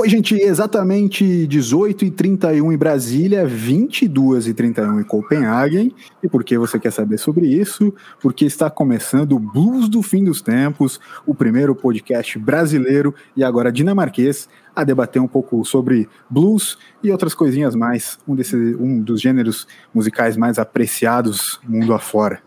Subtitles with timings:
[0.00, 5.94] Oi, gente, exatamente 18 e 31 em Brasília, 22 e 31 em Copenhague.
[6.22, 7.92] E por que você quer saber sobre isso?
[8.18, 13.70] Porque está começando o Blues do Fim dos Tempos, o primeiro podcast brasileiro e agora
[13.70, 19.20] dinamarquês a debater um pouco sobre blues e outras coisinhas mais, um, desse, um dos
[19.20, 22.40] gêneros musicais mais apreciados mundo afora.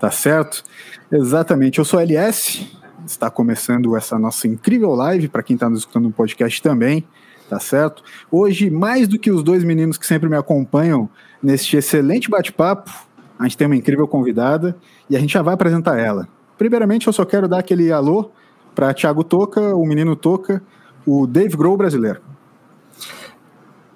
[0.00, 0.64] Tá certo?
[1.12, 2.66] Exatamente, eu sou LS,
[3.06, 7.04] está começando essa nossa incrível live, para quem está nos escutando no podcast também,
[7.48, 8.02] tá certo?
[8.30, 11.08] Hoje, mais do que os dois meninos que sempre me acompanham
[11.42, 12.90] neste excelente bate-papo,
[13.38, 14.76] a gente tem uma incrível convidada
[15.08, 16.28] e a gente já vai apresentar ela.
[16.56, 18.30] Primeiramente, eu só quero dar aquele alô
[18.74, 20.62] para Thiago Toca, o menino Toca,
[21.06, 22.20] o Dave Grohl brasileiro.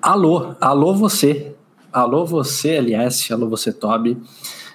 [0.00, 1.54] Alô, alô você.
[1.92, 4.20] Alô você, LS, alô você, Toby.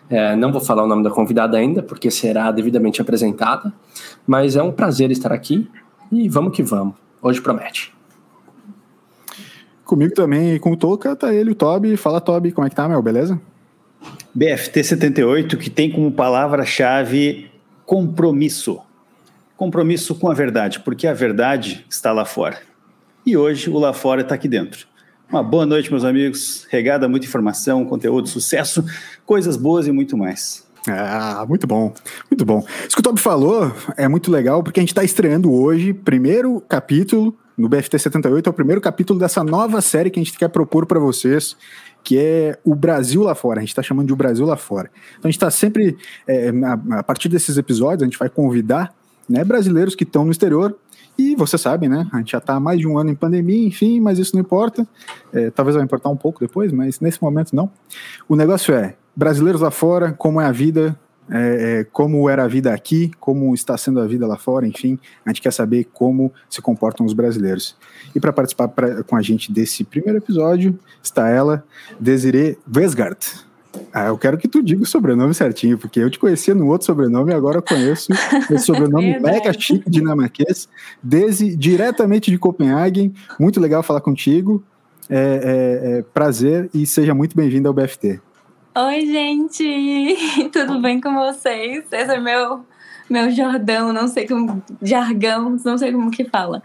[0.09, 3.73] É, não vou falar o nome da convidada ainda, porque será devidamente apresentada,
[4.27, 5.67] mas é um prazer estar aqui
[6.11, 6.95] e vamos que vamos.
[7.21, 7.93] Hoje promete.
[9.85, 11.97] Comigo também, com o Toca, tá ele, o Toby.
[11.97, 13.01] Fala, Toby, como é que tá, meu?
[13.01, 13.39] Beleza?
[14.33, 17.51] BFT 78, que tem como palavra-chave
[17.85, 18.79] compromisso.
[19.55, 22.59] Compromisso com a verdade, porque a verdade está lá fora.
[23.25, 24.87] E hoje o lá fora está aqui dentro.
[25.33, 26.67] Uma boa noite, meus amigos.
[26.69, 28.85] Regada, muita informação, conteúdo, sucesso,
[29.25, 30.63] coisas boas e muito mais.
[30.87, 31.91] Ah, muito bom,
[32.29, 32.63] muito bom.
[32.81, 36.61] Isso que o Toby falou é muito legal porque a gente está estreando hoje, primeiro
[36.61, 40.49] capítulo no BFT 78, é o primeiro capítulo dessa nova série que a gente quer
[40.49, 41.57] propor para vocês,
[42.03, 43.57] que é o Brasil lá fora.
[43.57, 44.91] A gente está chamando de o Brasil lá fora.
[45.17, 46.51] Então a gente está sempre, é,
[46.91, 48.93] a, partir desses episódios, a gente vai convidar
[49.27, 50.77] né, brasileiros que estão no exterior
[51.17, 52.07] e você sabe, né?
[52.11, 54.41] A gente já está há mais de um ano em pandemia, enfim, mas isso não
[54.41, 54.87] importa.
[55.31, 57.69] É, talvez vai importar um pouco depois, mas nesse momento não.
[58.27, 60.97] O negócio é: brasileiros lá fora, como é a vida,
[61.29, 64.99] é, é, como era a vida aqui, como está sendo a vida lá fora, enfim,
[65.25, 67.77] a gente quer saber como se comportam os brasileiros.
[68.15, 71.63] E para participar pra, com a gente desse primeiro episódio está ela,
[71.99, 73.43] Desiree Vesgart.
[73.91, 76.85] Ah, eu quero que tu diga o sobrenome certinho, porque eu te conhecia no outro
[76.85, 78.11] sobrenome e agora eu conheço
[78.49, 80.67] o sobrenome mega chique dinamarquês,
[81.01, 83.13] desde, diretamente de Copenhague.
[83.39, 84.63] Muito legal falar contigo.
[85.09, 88.21] É, é, é prazer e seja muito bem-vindo ao BFT.
[88.75, 90.49] Oi, gente!
[90.51, 91.83] Tudo bem com vocês?
[91.91, 92.61] Esse é meu,
[93.09, 94.63] meu Jordão, não sei como.
[94.81, 96.63] Jargão, não sei como que fala.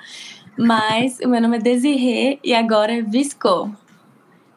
[0.57, 3.71] Mas o meu nome é Desirê e agora é Visco.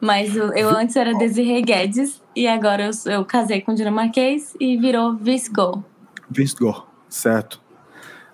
[0.02, 4.52] Mas eu, eu antes era Desirê Guedes e agora eu, eu casei com o dinamarquês
[4.58, 5.84] e virou Visgo.
[6.28, 7.60] Visgo, certo.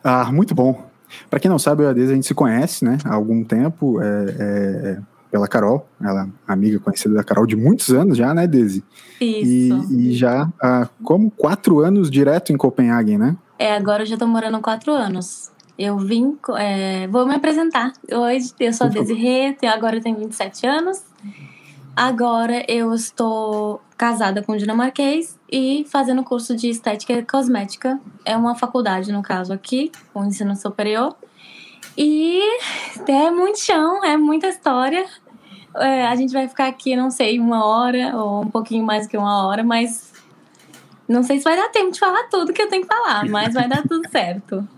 [0.02, 0.88] Ah, muito bom.
[1.28, 3.44] Para quem não sabe, eu e a Desi a gente se conhece, né, há algum
[3.44, 4.98] tempo, é, é, é,
[5.30, 8.82] pela Carol, ela é amiga conhecida da Carol de muitos anos já, né, Desi?
[9.20, 9.92] Isso.
[9.92, 13.36] E, e já há como quatro anos direto em Copenhague, né?
[13.58, 15.50] É, agora eu já tô morando quatro anos.
[15.78, 17.92] Eu vim, é, vou me apresentar.
[18.10, 21.02] Hoje eu sou a Desirê, agora eu tenho 27 anos.
[21.98, 27.98] Agora eu estou casada com um dinamarquês e fazendo curso de estética e cosmética.
[28.24, 31.16] É uma faculdade, no caso, aqui, o ensino superior.
[31.96, 32.40] E
[33.08, 35.04] é muito chão, é muita história.
[35.74, 39.16] É, a gente vai ficar aqui, não sei, uma hora ou um pouquinho mais que
[39.16, 40.12] uma hora, mas
[41.08, 43.54] não sei se vai dar tempo de falar tudo que eu tenho que falar, mas
[43.54, 44.68] vai dar tudo certo.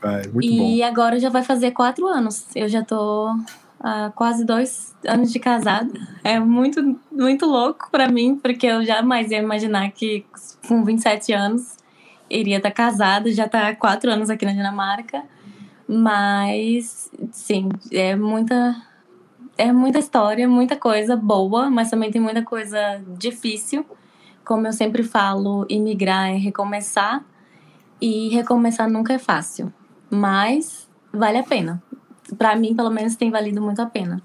[0.00, 0.86] Vai, muito e bom.
[0.86, 2.46] agora já vai fazer quatro anos.
[2.56, 3.36] Eu já tô
[3.80, 5.90] há quase dois anos de casada.
[6.22, 10.24] É muito, muito louco para mim, porque eu jamais ia imaginar que
[10.66, 11.76] com 27 anos
[12.28, 15.22] iria estar casada, já está há quatro anos aqui na Dinamarca.
[15.88, 18.76] Mas, sim, é muita,
[19.56, 23.86] é muita história, muita coisa boa, mas também tem muita coisa difícil.
[24.44, 27.24] Como eu sempre falo, imigrar é recomeçar,
[28.00, 29.72] e recomeçar nunca é fácil,
[30.10, 31.82] mas vale a pena
[32.34, 34.22] para mim, pelo menos, tem valido muito a pena.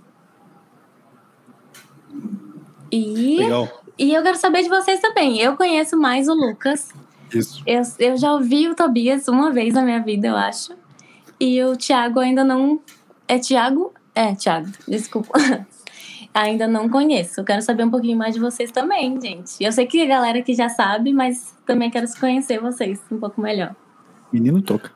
[2.92, 3.70] E, Legal.
[3.98, 5.40] e eu quero saber de vocês também.
[5.40, 6.90] Eu conheço mais o Lucas.
[7.34, 7.64] Isso.
[7.66, 10.74] Eu, eu já ouvi o Tobias uma vez na minha vida, eu acho.
[11.40, 12.82] E o Thiago ainda não.
[13.28, 13.94] É Thiago?
[14.14, 15.32] É, Thiago, desculpa.
[16.34, 17.40] ainda não conheço.
[17.40, 19.64] Eu quero saber um pouquinho mais de vocês também, gente.
[19.64, 23.40] Eu sei que a galera que já sabe, mas também quero conhecer vocês um pouco
[23.40, 23.76] melhor.
[24.32, 24.92] Menino toca.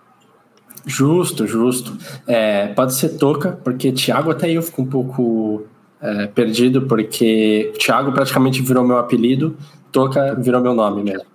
[0.85, 1.97] Justo, justo.
[2.27, 5.65] É, pode ser Toca, porque Thiago até eu fico um pouco
[5.99, 9.57] é, perdido, porque Thiago praticamente virou meu apelido,
[9.91, 11.27] Toca virou meu nome mesmo,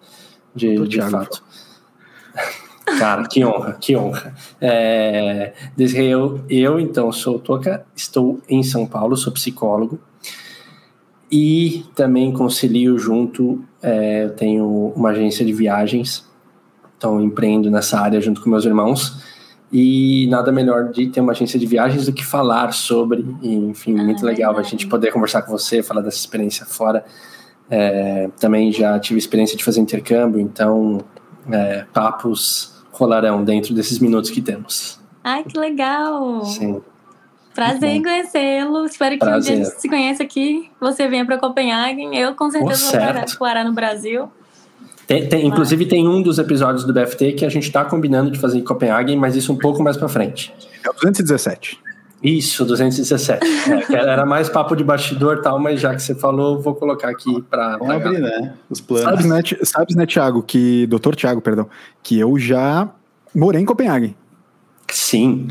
[0.55, 1.43] de, de fato.
[2.99, 4.35] Cara, que honra, que honra.
[4.61, 9.99] É, eu, eu, então, sou Toca, estou em São Paulo, sou psicólogo,
[11.31, 16.29] e também concilio junto, é, eu tenho uma agência de viagens,
[16.96, 19.30] então empreendo nessa área junto com meus irmãos,
[19.72, 23.25] E nada melhor de ter uma agência de viagens do que falar sobre.
[23.40, 24.70] E, enfim, Ah, muito é legal a verdade.
[24.72, 27.05] gente poder conversar com você, falar dessa experiência fora.
[27.70, 30.99] É, também já tive experiência de fazer intercâmbio, então
[31.52, 34.99] é, papos rolarão dentro desses minutos que temos.
[35.22, 36.44] Ai, que legal!
[36.44, 36.82] Sim.
[37.55, 38.84] Prazer em conhecê-lo.
[38.87, 39.55] Espero que um Prazer.
[39.56, 40.70] dia a gente se conheça aqui.
[40.81, 42.08] Você venha para Copenhague.
[42.17, 43.38] Eu com certeza vou parar, certo.
[43.38, 44.31] parar no Brasil.
[45.11, 48.39] Tem- tem- inclusive, tem um dos episódios do BFT que a gente está combinando de
[48.39, 50.55] fazer em Copenhague, mas isso um pouco mais para frente.
[50.85, 51.81] É o 217.
[52.23, 53.45] Isso, 217.
[53.93, 57.09] É, era mais papo de bastidor e tal, mas já que você falou, vou colocar
[57.09, 57.77] aqui para.
[57.79, 58.55] Vamos abrir, né?
[58.71, 59.05] Os planos.
[59.05, 61.69] Sabes, né, sabes, né, Thiago, que, doutor Thiago, perdão,
[62.05, 62.89] que eu já
[63.35, 64.15] morei em Copenhague.
[64.93, 65.49] Sim,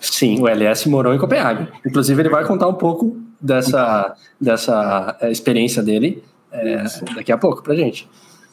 [0.00, 1.66] sim, o LS morou em Copenhague.
[1.86, 6.22] Inclusive, ele vai contar um pouco dessa, dessa é, experiência dele
[6.52, 6.84] é,
[7.14, 8.06] daqui a pouco pra gente.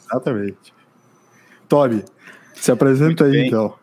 [0.06, 0.74] Exatamente.
[1.68, 2.04] Toby,
[2.54, 3.74] se apresenta aí, então.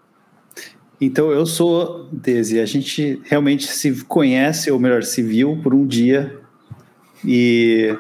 [1.01, 2.61] Então, eu sou Desi.
[2.61, 6.39] A gente realmente se conhece, ou melhor, se viu por um dia
[7.25, 7.97] e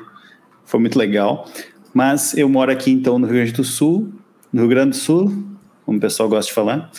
[0.65, 1.49] foi muito legal.
[1.93, 4.13] Mas eu moro aqui, então, no Rio Grande do Sul,
[4.53, 5.45] no Rio Grande do Sul,
[5.85, 6.91] como o pessoal gosta de falar.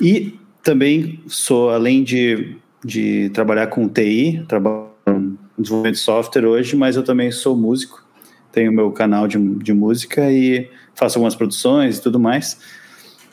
[0.00, 6.74] E também sou, além de, de trabalhar com TI, trabalho com desenvolvimento de software hoje,
[6.74, 8.04] mas eu também sou músico.
[8.52, 12.58] Tenho meu canal de, de música e faço algumas produções e tudo mais.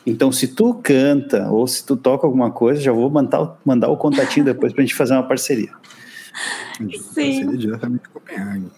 [0.06, 3.96] Então, se tu canta ou se tu toca alguma coisa, já vou mandar, mandar o
[3.96, 5.70] contatinho depois pra gente fazer uma parceria.
[6.78, 6.92] Sim.
[7.12, 8.70] Seria diretamente de Copenhague.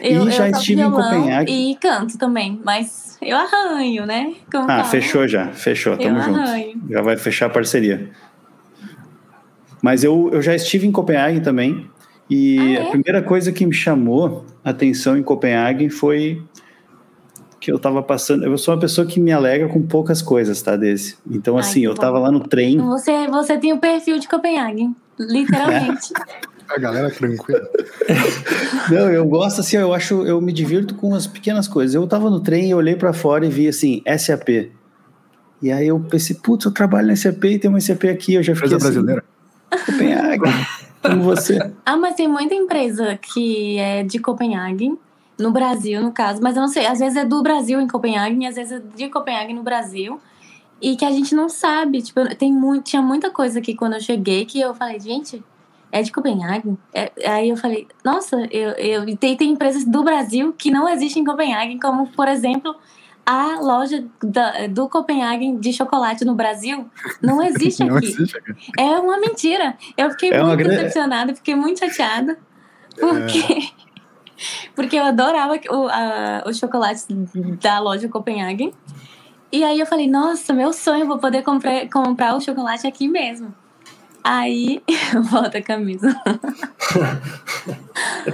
[0.00, 1.52] Eu, E já eu estive em Copenhague.
[1.52, 4.34] E canto também, mas eu arranho, né?
[4.50, 4.84] Como Ah, fala.
[4.84, 6.38] fechou já, fechou, Eu tamo junto.
[6.38, 6.80] arranho.
[6.88, 8.08] Já vai fechar a parceria.
[9.82, 11.90] Mas eu, eu já estive em Copenhague também.
[12.30, 12.82] E Ah, é?
[12.82, 16.40] a primeira coisa que me chamou a atenção em Copenhague foi
[17.60, 18.44] que eu tava passando.
[18.44, 20.76] Eu sou uma pessoa que me alegra com poucas coisas, tá?
[20.76, 21.16] Desse.
[21.30, 22.00] Então, Ai, assim, eu bom.
[22.00, 22.78] tava lá no trem.
[22.78, 24.88] Você, você tem o perfil de Copenhague,
[25.18, 26.08] literalmente.
[26.70, 27.68] A galera tranquila.
[28.88, 31.96] Não, eu gosto assim, eu acho, eu me divirto com as pequenas coisas.
[31.96, 34.70] Eu tava no trem, eu olhei pra fora e vi assim, SAP.
[35.60, 38.42] E aí eu pensei, putz, eu trabalho na SAP e tem uma SAP aqui, eu
[38.44, 39.24] já fiquei Empresa assim, brasileira.
[39.84, 40.42] Copenhague,
[41.02, 41.58] como você.
[41.84, 44.98] ah, mas tem muita empresa que é de Copenhague,
[45.38, 48.38] no Brasil, no caso, mas eu não sei, às vezes é do Brasil em Copenhague,
[48.42, 50.20] e às vezes é de Copenhague no Brasil.
[50.82, 54.00] E que a gente não sabe, tipo, tem muito, tinha muita coisa aqui quando eu
[54.00, 55.42] cheguei que eu falei, gente,
[55.92, 56.74] é de Copenhague?
[56.92, 61.22] É- aí eu falei, nossa, eu, eu tem, tem empresas do Brasil que não existem
[61.22, 62.74] em Copenhague, como, por exemplo,
[63.26, 66.88] a loja da- do Copenhague de chocolate no Brasil
[67.22, 68.06] não existe Não aqui.
[68.06, 68.52] existe aqui.
[68.78, 69.76] É uma mentira.
[69.96, 72.38] Eu fiquei É muito grande- decepcionada, fiquei muito chateada.
[72.98, 73.70] Porque,
[74.74, 77.06] porque eu adorava o, a, os chocolates
[77.62, 78.74] da loja Copenhague.
[79.52, 83.08] E aí eu falei, nossa, meu sonho, eu vou poder comprar, comprar o chocolate aqui
[83.08, 83.54] mesmo.
[84.22, 84.82] Aí,
[85.30, 86.14] volta a camisa.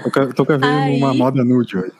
[0.03, 1.93] Tô, com- tô com a ver uma moda nude hoje.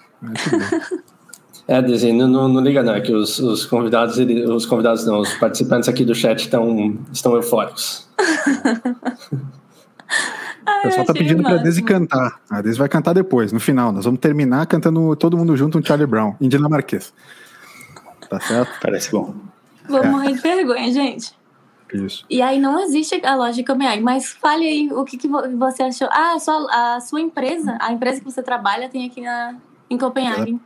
[1.69, 5.05] É, Desi, não, não, não liga não, é que os, os convidados, ele- os convidados
[5.05, 8.07] não, os participantes aqui do chat estão, estão eufóricos.
[10.69, 11.65] O pessoal tá pedindo pra máximo.
[11.65, 12.41] Desi cantar.
[12.51, 13.93] A Desi vai cantar depois, no final.
[13.93, 17.13] Nós vamos terminar cantando todo mundo junto um Charlie Brown, em dinamarquês.
[18.29, 18.73] Tá certo?
[18.81, 19.35] Parece bom.
[19.89, 20.09] Vou É.
[20.09, 21.33] morrer de vergonha, gente.
[21.95, 22.25] Isso.
[22.29, 25.49] E aí não existe a loja de Copenhague, mas fale aí o que, que vo-
[25.57, 26.09] você achou.
[26.11, 29.55] Ah, a sua, a sua empresa, a empresa que você trabalha tem aqui na,
[29.89, 30.59] em Copenhague.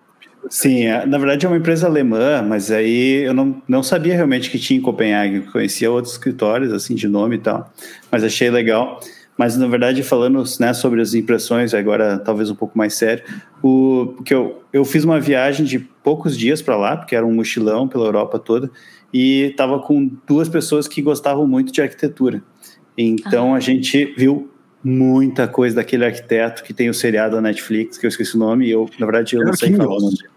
[0.48, 4.50] Sim, é- na verdade é uma empresa alemã, mas aí eu não, não sabia realmente
[4.50, 5.42] que tinha em Copenhague.
[5.52, 7.72] Conhecia outros escritórios, assim, de nome e tal,
[8.10, 9.00] mas achei legal.
[9.36, 13.24] Mas, na verdade, falando né, sobre as impressões, agora talvez um pouco mais sério,
[13.62, 17.32] o, porque eu, eu fiz uma viagem de poucos dias para lá, porque era um
[17.32, 18.70] mochilão pela Europa toda,
[19.14, 22.42] e estava com duas pessoas que gostavam muito de arquitetura.
[22.98, 24.49] Então, a gente viu
[24.82, 28.66] muita coisa daquele arquiteto que tem o seriado da Netflix, que eu esqueci o nome,
[28.66, 30.30] e eu, na verdade, eu não sei falar o nome dele.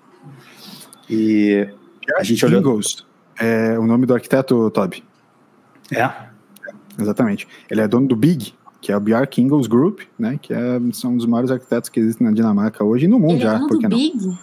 [1.09, 1.67] E
[2.17, 2.59] a gente olhou.
[2.59, 3.05] Ingalls
[3.39, 5.03] é o nome do arquiteto, Toby.
[5.91, 6.09] É,
[6.99, 7.47] Exatamente.
[7.69, 10.37] Ele é dono do Big, que é o Bjark Ingalls Group, né?
[10.41, 13.33] Que é, são um dos maiores arquitetos que existem na Dinamarca hoje e no mundo
[13.33, 13.89] Ele é já, dono por do não?
[13.89, 14.37] Big?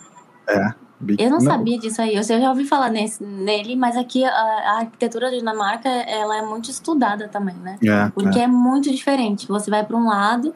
[1.00, 1.22] Big.
[1.22, 2.14] Eu não, sabia disso aí.
[2.14, 6.42] Eu já ouvi falar nesse, nele, mas aqui a, a arquitetura da Dinamarca ela é
[6.42, 7.78] muito estudada também, né?
[7.82, 9.48] É, Porque é, muito diferente.
[9.48, 10.54] Você vai para um lado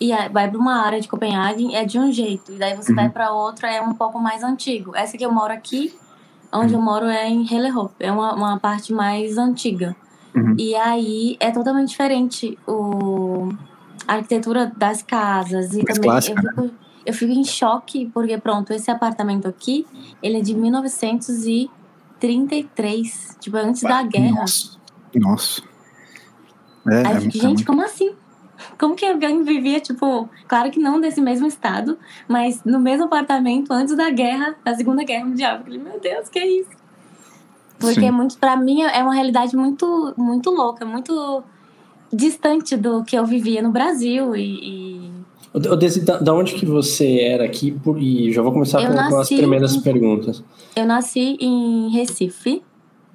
[0.00, 2.90] e aí vai para uma área de Copenhague é de um jeito, e daí você
[2.90, 2.96] Uhum.
[2.96, 4.96] vai para outra é um pouco mais antigo.
[4.96, 5.94] Essa que eu moro aqui,
[6.52, 6.80] onde Uhum.
[6.80, 9.94] eu moro é em Hellerup, é uma, uma parte mais antiga.
[10.34, 10.56] Uhum.
[10.58, 13.50] E aí é totalmente diferente o
[14.08, 18.38] a arquitetura das casas e Mais também clássica, eu fico, eu fico em choque porque
[18.38, 19.86] pronto, esse apartamento aqui,
[20.22, 24.40] ele é de 1933, tipo antes da guerra.
[24.40, 24.78] Nossa.
[25.14, 25.62] Nossa.
[26.88, 28.14] É, Aí eu fiquei, é, gente, como assim?
[28.78, 33.72] Como que alguém vivia, tipo, claro que não desse mesmo estado, mas no mesmo apartamento
[33.72, 35.58] antes da guerra, da Segunda Guerra Mundial.
[35.58, 36.70] Eu falei, meu Deus, que é isso?
[37.78, 38.06] Porque Sim.
[38.06, 41.42] é muito, pra mim, é uma realidade muito, muito louca, muito
[42.12, 45.08] distante do que eu vivia no Brasil e...
[45.08, 45.21] e...
[45.78, 47.72] Desi, da, da, onde que você era aqui?
[47.72, 50.42] Por, e já vou começar eu com, nasci, as primeiras perguntas.
[50.74, 52.62] Eu nasci em Recife,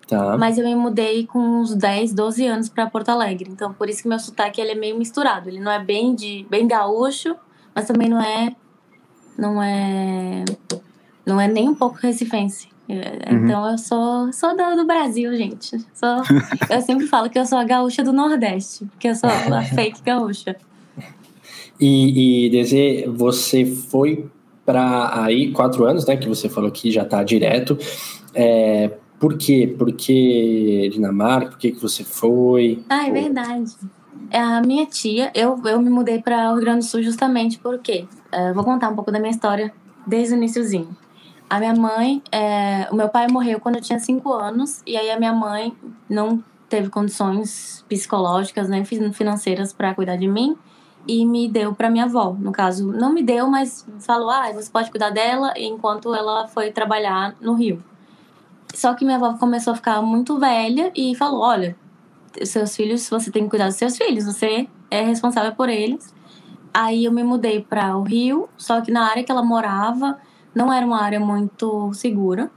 [0.07, 0.37] Tá.
[0.37, 3.49] Mas eu me mudei com uns 10, 12 anos para Porto Alegre.
[3.51, 5.49] Então, por isso que meu sotaque ele é meio misturado.
[5.49, 7.35] Ele não é bem de bem gaúcho,
[7.75, 8.55] mas também não é
[9.37, 10.45] não é
[11.25, 12.69] não é nem um pouco recifense.
[12.87, 13.43] É, uhum.
[13.43, 15.77] Então eu sou sou do, do Brasil, gente.
[15.93, 16.23] Sou,
[16.69, 20.01] eu sempre falo que eu sou a gaúcha do Nordeste, porque eu sou a fake
[20.03, 20.55] gaúcha.
[21.79, 24.27] E, e Dezê, você foi
[24.65, 26.17] para aí quatro anos, né?
[26.17, 27.77] Que você falou que já está direto.
[28.33, 29.73] É, por quê?
[29.77, 31.51] Porque Dinamarca?
[31.51, 32.83] Por que, que você foi?
[32.89, 33.71] Ah, é verdade.
[34.29, 37.57] É a minha tia, eu, eu me mudei para o Rio Grande do Sul justamente
[37.59, 38.05] porque.
[38.33, 39.73] Uh, vou contar um pouco da minha história
[40.05, 40.89] desde o iníciozinho.
[41.49, 45.09] A minha mãe, é, o meu pai morreu quando eu tinha 5 anos, e aí
[45.09, 45.73] a minha mãe
[46.09, 50.57] não teve condições psicológicas nem financeiras para cuidar de mim
[51.07, 52.35] e me deu para minha avó.
[52.37, 56.71] No caso, não me deu, mas falou: ah, você pode cuidar dela enquanto ela foi
[56.71, 57.83] trabalhar no Rio.
[58.73, 61.75] Só que minha avó começou a ficar muito velha e falou: olha,
[62.43, 66.13] seus filhos, você tem que cuidar dos seus filhos, você é responsável por eles.
[66.73, 70.19] Aí eu me mudei para o Rio, só que na área que ela morava
[70.53, 72.51] não era uma área muito segura.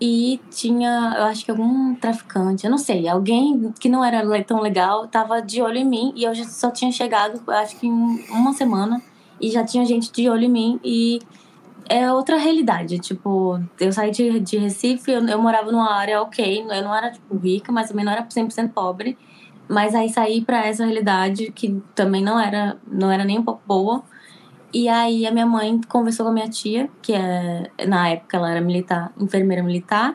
[0.00, 4.60] E tinha, eu acho que algum traficante, eu não sei, alguém que não era tão
[4.60, 8.52] legal tava de olho em mim e eu só tinha chegado, acho que em uma
[8.52, 9.00] semana,
[9.40, 11.20] e já tinha gente de olho em mim e
[11.88, 12.98] é outra realidade.
[12.98, 17.10] Tipo, eu saí de, de Recife, eu, eu morava numa área ok, eu não era,
[17.10, 19.16] tipo, rica, mas também não era 100% pobre.
[19.68, 23.62] Mas aí saí para essa realidade que também não era, não era nem um pouco
[23.66, 24.04] boa.
[24.76, 28.50] E aí a minha mãe conversou com a minha tia, que é, na época ela
[28.50, 30.14] era militar, enfermeira militar,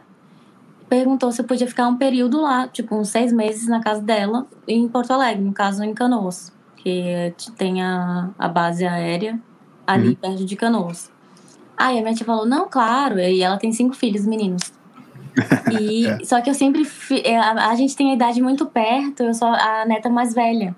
[0.88, 4.46] perguntou se eu podia ficar um período lá, tipo uns seis meses na casa dela,
[4.68, 9.40] em Porto Alegre, no caso em Canoas, que tem a, a base aérea
[9.88, 10.16] ali uhum.
[10.16, 11.12] perto de Canoas.
[11.76, 13.20] Aí a minha tia falou, não, claro.
[13.20, 14.72] E ela tem cinco filhos meninos.
[15.82, 16.20] E, é.
[16.24, 16.86] Só que eu sempre.
[17.24, 20.76] É, a, a, gente tem a idade muito perto, eu sou a neta mais velha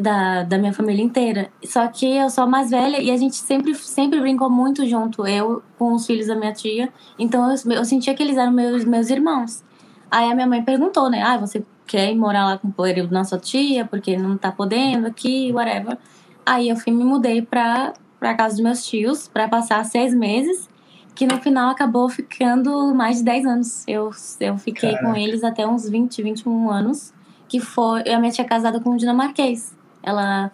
[0.00, 1.50] da, da minha família inteira.
[1.64, 5.26] Só que eu sou a mais velha e a gente sempre, sempre brincou muito junto,
[5.26, 6.88] eu com os filhos da minha tia.
[7.18, 9.62] Então eu, eu sentia que eles eram meus, meus irmãos.
[10.10, 11.22] Aí a minha mãe perguntou, né?
[11.22, 14.52] Ah, você quer ir morar lá com o período da sua tia, porque não tá
[14.52, 15.98] podendo aqui, whatever.
[16.44, 20.68] Aí eu fui, me mudei pra, para casa dos meus tios para passar seis meses,
[21.14, 23.84] que no final acabou ficando mais de 10 anos.
[23.86, 25.06] Eu, eu fiquei Caraca.
[25.06, 27.12] com eles até uns 20, 21 anos,
[27.48, 28.08] que foi.
[28.08, 29.76] A minha tia casada com um dinamarquês.
[30.02, 30.50] Ela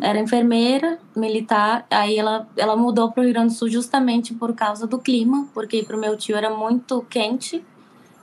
[0.00, 4.54] era enfermeira, militar, aí ela, ela mudou para o Rio Grande do Sul justamente por
[4.54, 7.62] causa do clima, porque para o meu tio era muito quente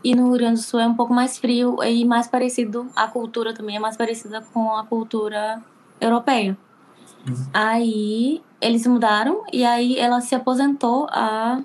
[0.04, 3.08] e no Rio Grande do Sul é um pouco mais frio e mais parecido, a
[3.08, 5.62] cultura também é mais parecida com a cultura
[6.00, 6.58] europeia.
[7.28, 7.46] Uhum.
[7.54, 11.62] Aí eles se mudaram e aí ela se aposentou há,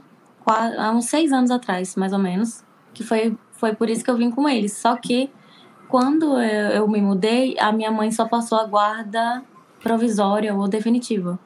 [0.46, 2.64] há uns seis anos atrás, mais ou menos.
[2.92, 4.72] Que foi, foi por isso que eu vim com eles.
[4.72, 5.30] Só que
[5.94, 9.44] quando eu, eu me mudei, a minha mãe só passou a guarda
[9.80, 11.38] provisória ou definitiva.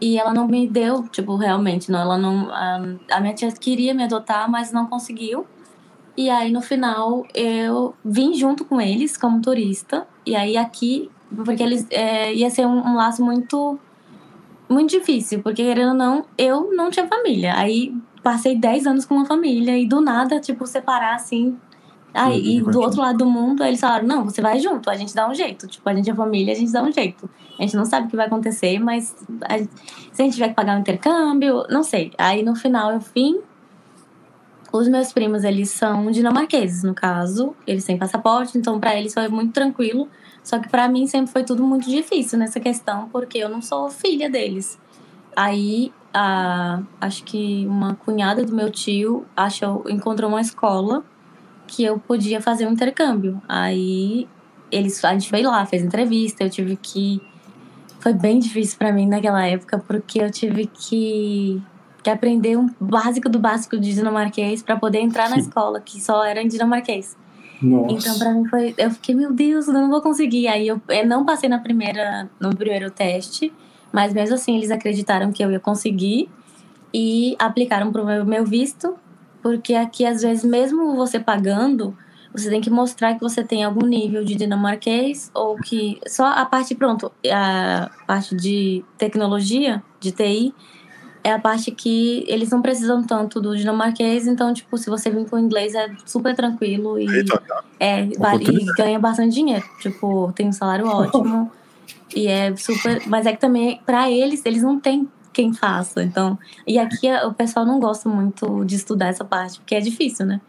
[0.00, 2.00] E ela não me deu, tipo, realmente, não.
[2.00, 2.50] Ela não.
[2.50, 2.80] A,
[3.12, 5.46] a minha tia queria me adotar, mas não conseguiu.
[6.16, 10.04] E aí, no final, eu vim junto com eles como turista.
[10.26, 11.08] E aí, aqui,
[11.44, 11.86] porque eles.
[11.88, 13.78] É, ia ser um, um laço muito
[14.68, 17.54] muito difícil, porque querendo ou não, eu não tinha família.
[17.54, 21.56] Aí passei 10 anos com uma família e do nada, tipo, separar assim.
[22.14, 25.14] Aí, e do outro lado do mundo, eles falaram: não, você vai junto, a gente
[25.14, 25.66] dá um jeito.
[25.66, 27.28] Tipo, a gente é família, a gente dá um jeito.
[27.58, 29.70] A gente não sabe o que vai acontecer, mas a gente,
[30.12, 32.12] se a gente tiver que pagar um intercâmbio, não sei.
[32.18, 33.40] Aí no final eu vim.
[34.72, 37.54] Os meus primos, eles são dinamarqueses, no caso.
[37.66, 40.08] Eles têm passaporte, então para eles foi muito tranquilo
[40.46, 43.90] só que para mim sempre foi tudo muito difícil nessa questão, porque eu não sou
[43.90, 44.78] filha deles.
[45.34, 51.02] Aí, a, acho que uma cunhada do meu tio achou, encontrou uma escola
[51.66, 53.40] que eu podia fazer um intercâmbio.
[53.48, 54.28] Aí
[54.70, 57.20] eles, a gente foi lá, fez entrevista, eu tive que.
[58.00, 61.60] Foi bem difícil para mim naquela época, porque eu tive que,
[62.02, 66.22] que aprender um básico do básico de dinamarquês para poder entrar na escola, que só
[66.24, 67.16] era em dinamarquês.
[67.60, 67.94] Nossa.
[67.94, 68.74] Então, pra mim foi.
[68.76, 70.46] Eu fiquei, meu Deus, eu não vou conseguir.
[70.46, 73.52] Aí eu, eu não passei na primeira, no primeiro teste,
[73.92, 76.28] mas mesmo assim eles acreditaram que eu ia conseguir
[76.92, 78.94] e aplicaram pro meu, meu visto,
[79.46, 81.96] porque aqui às vezes, mesmo você pagando,
[82.32, 86.44] você tem que mostrar que você tem algum nível de dinamarquês ou que só a
[86.44, 90.52] parte pronto, a parte de tecnologia, de TI,
[91.22, 95.30] é a parte que eles não precisam tanto do dinamarquês, então tipo, se você vir
[95.30, 97.06] com inglês é super tranquilo e
[97.78, 99.64] é, e ganha bastante dinheiro.
[99.78, 101.52] Tipo, tem um salário ótimo
[102.12, 106.02] e é super, mas é que também para eles, eles não têm quem faça.
[106.02, 110.24] Então, e aqui o pessoal não gosta muito de estudar essa parte, porque é difícil,
[110.24, 110.40] né?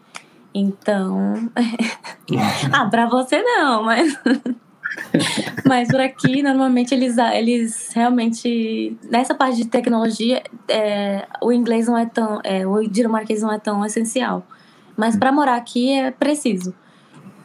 [0.54, 1.50] Então.
[2.72, 4.18] ah, pra você não, mas.
[5.66, 8.96] mas por aqui, normalmente, eles, eles realmente.
[9.10, 12.40] Nessa parte de tecnologia, é, o inglês não é tão.
[12.42, 14.46] É, o dinamarquês não é tão essencial.
[14.96, 16.74] Mas para morar aqui é preciso.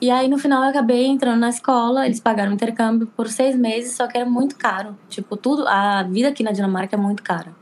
[0.04, 2.06] E aí, no final, eu acabei entrando na escola.
[2.06, 4.98] Eles pagaram intercâmbio por seis meses, só que era muito caro.
[5.08, 5.66] Tipo, tudo.
[5.66, 7.56] A vida aqui na Dinamarca é muito cara.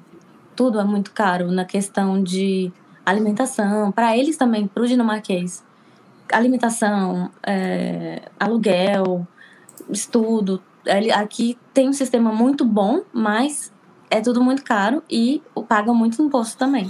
[0.56, 2.74] Tudo é muito caro na questão de
[3.06, 5.64] alimentação, para eles também, para o dinamarquês.
[6.34, 9.28] Alimentação, é, aluguel,
[9.92, 10.64] estudo.
[11.14, 13.72] Aqui tem um sistema muito bom, mas
[14.10, 16.90] é tudo muito caro e pagam muito imposto também.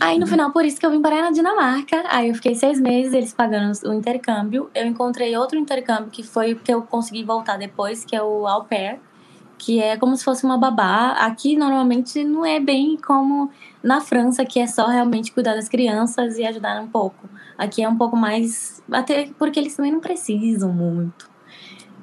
[0.00, 2.04] Aí no final, por isso que eu vim parar na Dinamarca.
[2.08, 4.70] Aí eu fiquei seis meses, eles pagando o intercâmbio.
[4.74, 8.64] Eu encontrei outro intercâmbio que foi que eu consegui voltar depois, que é o au
[8.64, 8.98] pair
[9.60, 11.12] que é como se fosse uma babá.
[11.12, 13.50] Aqui normalmente não é bem como
[13.82, 17.28] na França, que é só realmente cuidar das crianças e ajudar um pouco.
[17.58, 18.82] Aqui é um pouco mais.
[18.90, 21.28] Até porque eles também não precisam muito.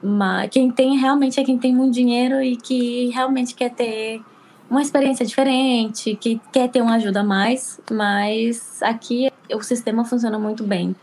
[0.01, 4.21] Mas quem tem realmente é quem tem muito dinheiro e que realmente quer ter
[4.69, 7.79] uma experiência diferente, que quer ter uma ajuda a mais.
[7.91, 10.95] Mas aqui o sistema funciona muito bem.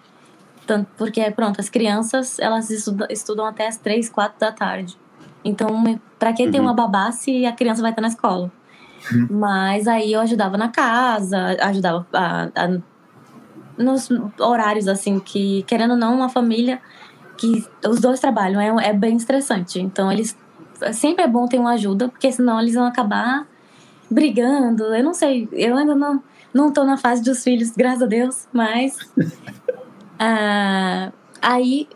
[0.67, 4.97] Tanto porque, pronto, as crianças elas estudam, estudam até as três, quatro da tarde.
[5.45, 5.83] Então,
[6.19, 6.51] para que uhum.
[6.51, 8.51] ter uma babá se a criança vai estar na escola?
[9.13, 9.29] Uhum.
[9.31, 12.79] Mas aí eu ajudava na casa, ajudava a, a,
[13.77, 16.81] nos horários, assim, que, querendo ou não, uma família
[17.37, 19.81] que os dois trabalham é, é bem estressante.
[19.81, 20.37] Então, eles.
[20.93, 23.47] Sempre é bom ter uma ajuda, porque senão eles vão acabar
[24.15, 24.95] brigando.
[24.95, 26.23] Eu não sei, eu ainda não,
[26.53, 28.97] não tô na fase dos filhos, graças a Deus, mas.
[30.21, 31.89] uh, aí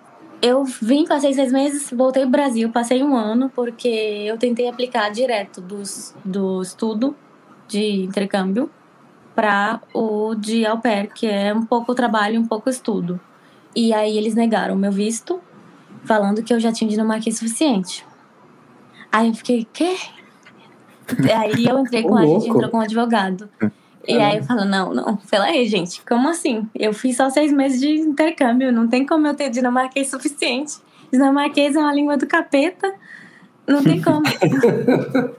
[0.42, 5.09] eu vim, passei seis meses, voltei pro Brasil, passei um ano, porque eu tentei aplicar
[5.11, 7.16] direto dos, do estudo
[7.66, 8.70] de intercâmbio
[9.35, 13.20] para o de au pair, que é um pouco trabalho, um pouco estudo.
[13.74, 15.40] E aí eles negaram o meu visto,
[16.04, 18.04] falando que eu já tinha dinamarquês suficiente.
[19.12, 19.96] Aí eu fiquei, quê?
[21.35, 23.49] aí eu entrei com a gente entrou com um advogado.
[24.07, 26.66] E aí eu falo, não, não, pela aí, gente, como assim?
[26.75, 30.77] Eu fiz só seis meses de intercâmbio, não tem como eu ter dinamarquês suficiente.
[31.12, 32.94] Dinamarquês é uma língua do capeta,
[33.66, 34.23] não tem como.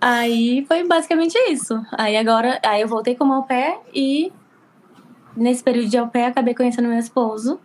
[0.00, 1.82] aí foi basicamente isso.
[1.92, 4.32] Aí agora, aí eu voltei como au pair e
[5.36, 7.58] nesse período de au pair acabei conhecendo meu esposo.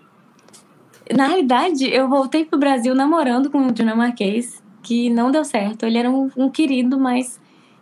[1.16, 5.86] Na realidade, eu voltei pro Brasil namorando com um dinamarquês, que não deu certo.
[5.86, 7.40] Ele era um, um querido, mas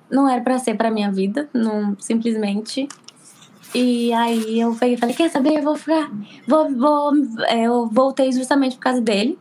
[0.10, 2.88] não era para ser para minha vida, não simplesmente.
[3.74, 6.12] E aí eu falei, quer saber, eu vou ficar,
[6.48, 7.12] vou, vou,
[7.48, 9.38] é, eu voltei justamente por causa dele.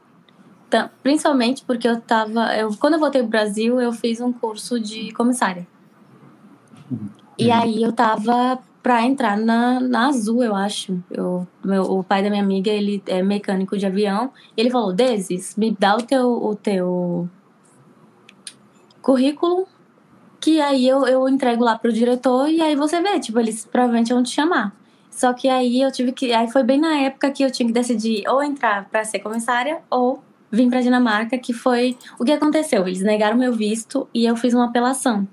[0.69, 4.79] Então, principalmente porque eu tava, eu, quando eu voltei pro Brasil, eu fiz um curso
[4.79, 5.67] de comissária.
[6.91, 7.09] Uhum.
[7.39, 11.03] E aí eu tava para entrar na, na Azul, eu acho.
[11.11, 14.31] Eu, meu, o pai da minha amiga, ele é mecânico de avião.
[14.57, 17.29] E ele falou, Desis, me dá o teu, o teu
[19.09, 19.67] currículo
[20.39, 24.13] que aí eu, eu entrego lá pro diretor e aí você vê, tipo, eles provavelmente
[24.13, 24.77] vão te chamar.
[25.11, 26.31] Só que aí eu tive que.
[26.33, 29.81] Aí foi bem na época que eu tinha que decidir ou entrar para ser comissária
[29.91, 32.87] ou vir para Dinamarca, que foi o que aconteceu.
[32.87, 35.27] Eles negaram meu visto e eu fiz uma apelação.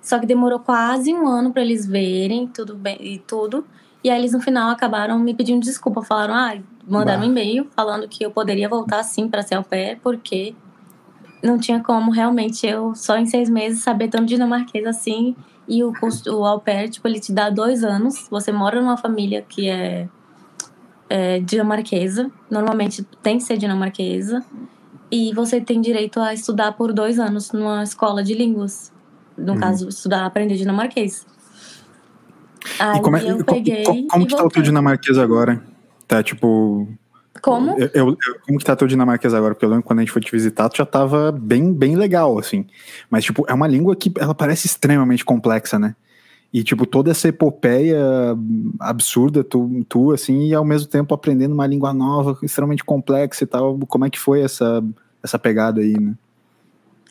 [0.00, 3.64] Só que demorou quase um ano para eles verem tudo bem e tudo.
[4.02, 7.26] E aí eles no final acabaram me pedindo desculpa, falaram: "Ah, mandaram bah.
[7.26, 10.54] um e-mail falando que eu poderia voltar sim para ser au pair, porque
[11.42, 15.36] não tinha como realmente eu, só em seis meses, saber tanto dinamarquês assim.
[15.66, 18.26] E o curso, o au pair, tipo, ele te dá dois anos.
[18.30, 20.08] Você mora numa família que é,
[21.10, 22.30] é dinamarquesa.
[22.50, 24.42] Normalmente tem que ser dinamarquesa.
[25.10, 28.92] E você tem direito a estudar por dois anos numa escola de línguas.
[29.36, 29.60] No uhum.
[29.60, 31.26] caso, estudar, aprender dinamarquês.
[32.78, 33.84] Aí e como é, eu peguei.
[33.84, 35.62] Como, como que tá o teu dinamarquês agora?
[36.06, 36.88] Tá, tipo,
[37.42, 37.78] como?
[37.78, 39.54] Eu, eu, como que tá teu dinamarquês agora?
[39.54, 42.38] Porque eu lembro quando a gente foi te visitar, tu já tava bem, bem legal,
[42.38, 42.66] assim.
[43.10, 45.94] Mas, tipo, é uma língua que ela parece extremamente complexa, né?
[46.52, 48.00] E, tipo, toda essa epopeia
[48.80, 53.46] absurda, tu, tu, assim, e ao mesmo tempo aprendendo uma língua nova, extremamente complexa e
[53.46, 53.78] tal.
[53.86, 54.82] Como é que foi essa,
[55.22, 56.14] essa pegada aí, né?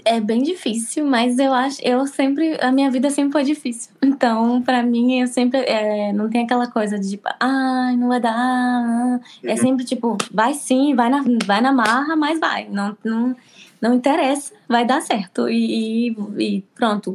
[0.09, 3.91] É bem difícil, mas eu acho, eu sempre, a minha vida sempre foi difícil.
[4.17, 8.07] Então, para mim, eu sempre, é, não tem aquela coisa de tipo, ai, ah, não
[8.07, 9.19] vai dar.
[9.43, 9.57] É uhum.
[9.57, 12.67] sempre tipo, vai sim, vai na, vai na marra, mas vai.
[12.69, 13.35] Não, não,
[13.81, 15.49] não interessa, vai dar certo.
[15.49, 17.13] E, e, e pronto.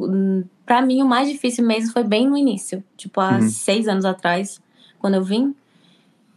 [0.67, 3.49] Para mim, o mais difícil mesmo foi bem no início, tipo, há uhum.
[3.49, 4.61] seis anos atrás,
[5.01, 5.55] quando eu vim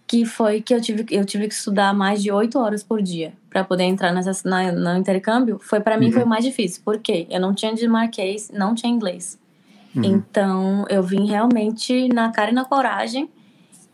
[0.07, 3.33] que foi que eu tive, eu tive que estudar mais de oito horas por dia
[3.49, 5.59] para poder entrar nessa, na, no intercâmbio.
[5.59, 6.11] Foi para mim uhum.
[6.11, 9.39] foi o mais difícil, porque eu não tinha dinamarquês, não tinha inglês.
[9.95, 10.03] Uhum.
[10.03, 13.29] Então eu vim realmente na cara e na coragem.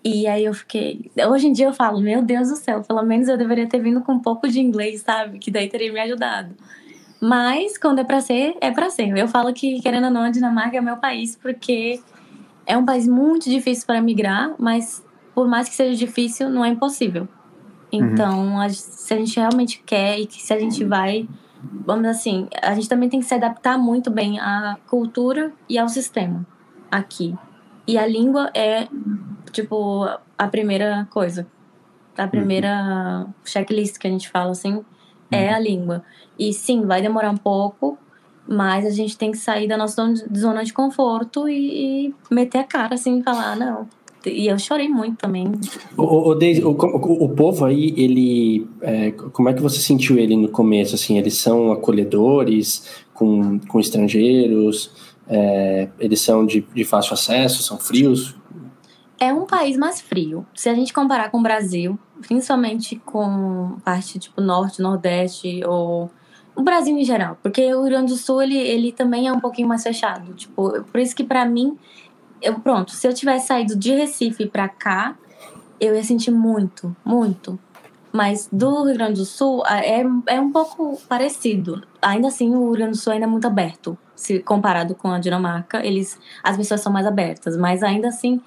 [0.03, 1.11] E aí eu fiquei.
[1.29, 4.01] Hoje em dia eu falo, meu Deus do céu, pelo menos eu deveria ter vindo
[4.01, 5.37] com um pouco de inglês, sabe?
[5.37, 6.55] Que daí teria me ajudado.
[7.21, 9.15] Mas quando é para ser, é para ser.
[9.15, 12.01] Eu falo que, querendo ou não, a Dinamarca é meu país, porque
[12.65, 16.69] é um país muito difícil para migrar, mas por mais que seja difícil, não é
[16.69, 17.27] impossível.
[17.91, 18.61] Então, uhum.
[18.61, 21.27] a, se a gente realmente quer e que se a gente vai,
[21.85, 25.89] vamos assim, a gente também tem que se adaptar muito bem à cultura e ao
[25.89, 26.45] sistema
[26.89, 27.35] aqui.
[27.87, 28.87] E a língua é,
[29.51, 31.47] tipo, a primeira coisa.
[32.17, 33.33] A primeira uhum.
[33.43, 34.83] checklist que a gente fala, assim, uhum.
[35.31, 36.03] é a língua.
[36.37, 37.97] E sim, vai demorar um pouco,
[38.47, 42.63] mas a gente tem que sair da nossa zona de conforto e, e meter a
[42.63, 43.87] cara, assim, e falar, não,
[44.25, 45.51] e eu chorei muito também.
[45.97, 48.67] O, o, o, o, povo aí, ele.
[48.81, 50.95] É, como é que você sentiu ele no começo?
[50.95, 54.91] Assim, eles são acolhedores com, com estrangeiros?
[55.27, 57.63] É, eles são de, de fácil acesso?
[57.63, 58.35] São frios?
[59.19, 60.45] É um país mais frio.
[60.53, 66.09] Se a gente comparar com o Brasil, principalmente com parte tipo norte, nordeste ou
[66.55, 69.39] o Brasil em geral, porque o Rio Grande do Sul ele, ele também é um
[69.39, 70.33] pouquinho mais fechado.
[70.33, 71.77] Tipo, por isso que para mim
[72.41, 75.15] eu pronto, se eu tivesse saído de Recife para cá,
[75.79, 77.59] eu ia sentir muito, muito.
[78.11, 81.81] Mas do Rio Grande do Sul é, é um pouco parecido.
[82.01, 83.97] Ainda assim, o Rio Grande do Sul ainda é muito aberto.
[84.15, 87.55] Se comparado com a Dinamarca, eles, as pessoas são mais abertas.
[87.55, 88.41] Mas ainda assim,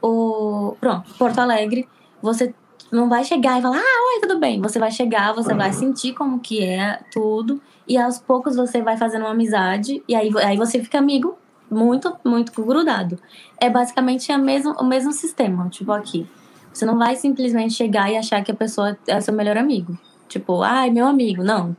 [0.00, 1.88] o pronto, Porto Alegre,
[2.22, 2.54] você
[2.92, 4.60] não vai chegar e falar, ah, oi, tudo bem.
[4.60, 7.60] Você vai chegar, você vai sentir como que é tudo.
[7.88, 10.02] E aos poucos você vai fazendo uma amizade.
[10.06, 11.36] E aí, aí você fica amigo
[11.70, 13.18] muito, muito grudado.
[13.58, 16.26] É basicamente a mesmo, o mesmo sistema, tipo aqui.
[16.72, 19.98] Você não vai simplesmente chegar e achar que a pessoa é seu melhor amigo.
[20.28, 21.42] Tipo, ai, meu amigo.
[21.42, 21.76] Não.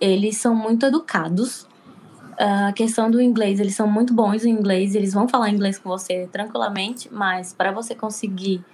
[0.00, 1.66] Eles são muito educados.
[2.38, 5.88] A questão do inglês, eles são muito bons em inglês, eles vão falar inglês com
[5.88, 8.64] você tranquilamente, mas para você conseguir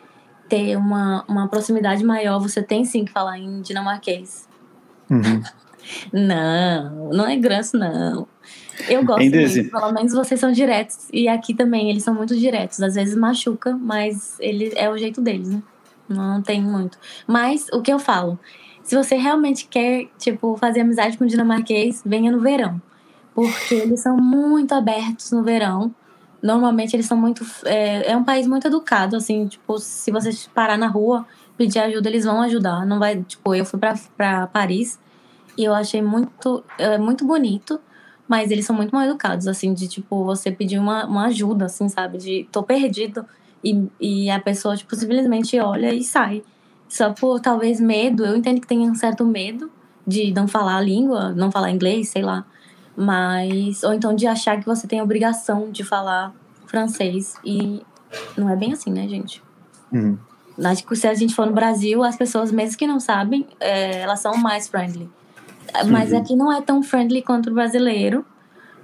[0.48, 4.48] ter uma, uma proximidade maior, você tem sim que falar em dinamarquês.
[5.10, 5.42] Uhum.
[6.12, 8.26] não, não é grosso, não.
[8.88, 11.08] Eu gosto muito, pelo menos vocês são diretos.
[11.12, 12.80] E aqui também, eles são muito diretos.
[12.80, 15.62] Às vezes machuca, mas ele é o jeito deles, né?
[16.08, 16.98] Não tem muito.
[17.26, 18.38] Mas o que eu falo,
[18.82, 22.80] se você realmente quer, tipo, fazer amizade com o dinamarquês, venha no verão.
[23.34, 25.94] Porque eles são muito abertos no verão.
[26.42, 27.46] Normalmente eles são muito.
[27.64, 32.08] É, é um país muito educado, assim, tipo, se você parar na rua, pedir ajuda,
[32.08, 32.84] eles vão ajudar.
[32.84, 34.98] Não vai, tipo, eu fui pra, pra Paris
[35.56, 37.80] e eu achei muito, é, muito bonito
[38.30, 41.88] mas eles são muito mal educados, assim, de tipo, você pedir uma, uma ajuda, assim,
[41.88, 42.16] sabe?
[42.16, 43.26] De tô perdido.
[43.62, 46.44] E, e a pessoa, tipo, simplesmente olha e sai.
[46.88, 49.68] Só por talvez medo, eu entendo que tem um certo medo
[50.06, 52.46] de não falar a língua, não falar inglês, sei lá.
[52.96, 53.82] Mas.
[53.82, 56.32] Ou então de achar que você tem a obrigação de falar
[56.66, 57.34] francês.
[57.44, 57.82] E
[58.38, 59.42] não é bem assim, né, gente?
[59.92, 60.16] Uhum.
[60.64, 64.02] Acho que se a gente for no Brasil, as pessoas, mesmo que não sabem, é,
[64.02, 65.10] elas são mais friendly.
[65.88, 68.24] Mas aqui não é tão friendly quanto o brasileiro.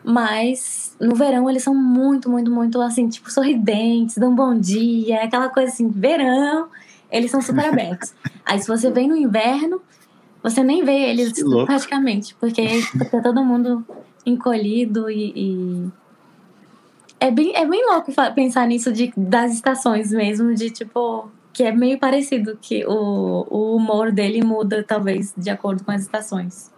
[0.04, 5.48] Mas no verão eles são muito, muito, muito assim, tipo, sorridentes, dão bom dia, aquela
[5.48, 6.68] coisa assim, verão,
[7.10, 8.14] eles são super abertos.
[8.46, 9.82] Aí se você vem no inverno,
[10.40, 11.32] você nem vê eles
[11.64, 12.62] praticamente, porque
[13.10, 13.84] tá todo mundo
[14.24, 15.90] encolhido e, e,
[17.18, 21.30] É, bem, é bem louco pensar nisso de, das estações mesmo, de tipo.
[21.52, 26.02] Que é meio parecido, que o, o humor dele muda, talvez, de acordo com as
[26.02, 26.70] estações.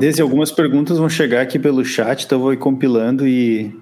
[0.00, 3.76] Desde algumas perguntas vão chegar aqui pelo chat, então eu vou ir compilando e,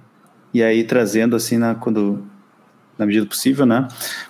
[0.52, 2.24] e aí trazendo assim na, quando,
[2.98, 3.86] na medida possível, né?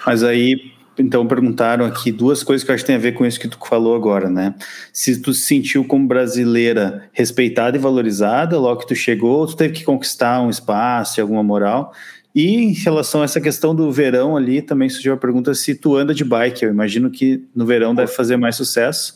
[0.07, 3.24] Mas aí, então perguntaram aqui duas coisas que eu acho que tem a ver com
[3.24, 4.55] isso que tu falou agora, né?
[4.92, 9.72] Se tu se sentiu como brasileira respeitada e valorizada logo que tu chegou, tu teve
[9.72, 11.94] que conquistar um espaço alguma moral.
[12.35, 15.96] E em relação a essa questão do verão ali, também surgiu a pergunta se tu
[15.96, 16.64] anda de bike.
[16.64, 19.14] Eu imagino que no verão deve fazer mais sucesso.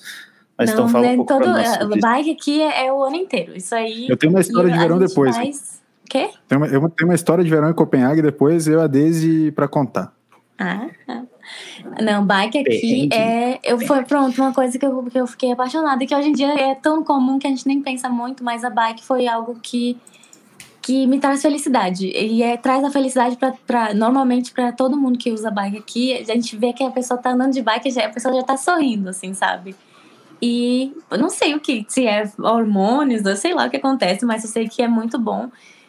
[0.59, 3.57] Mas não, então fala um pouco todo, nós Bike aqui é, é, o ano inteiro.
[3.57, 4.09] Isso aí.
[4.09, 5.37] Eu tenho uma história de verão depois.
[5.37, 5.83] Faz...
[6.09, 6.31] Quê?
[6.49, 9.69] Tem uma, eu tenho uma história de verão em Copenhague depois, eu a Daisy para
[9.69, 10.15] contar.
[10.59, 10.87] Ah.
[12.01, 13.61] Não, bike aqui é.
[13.63, 16.33] Eu, foi pronto, uma coisa que eu, que eu fiquei apaixonada, e que hoje em
[16.33, 19.59] dia é tão comum que a gente nem pensa muito, mas a bike foi algo
[19.63, 19.99] que,
[20.81, 22.07] que me traz felicidade.
[22.07, 26.13] E é, traz a felicidade para normalmente para todo mundo que usa bike aqui.
[26.15, 29.11] A gente vê que a pessoa tá andando de bike, a pessoa já tá sorrindo,
[29.11, 29.77] assim, sabe?
[30.41, 34.25] E eu não sei o que, se é hormônios, eu sei lá o que acontece,
[34.25, 35.49] mas eu sei que é muito bom.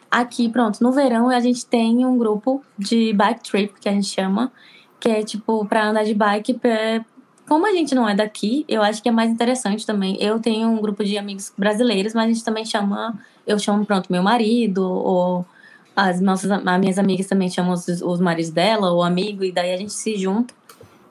[0.10, 4.08] Aqui, pronto, no verão a gente tem um grupo de bike trip, que a gente
[4.08, 4.52] chama,
[5.00, 6.54] que é tipo para andar de bike.
[6.54, 7.06] Pra...
[7.48, 10.18] Como a gente não é daqui, eu acho que é mais interessante também.
[10.22, 14.12] Eu tenho um grupo de amigos brasileiros, mas a gente também chama, eu chamo pronto
[14.12, 15.46] meu marido ou
[15.96, 19.74] as nossas as minhas amigas também chamam os, os maridos dela ou amigo e daí
[19.74, 20.54] a gente se junta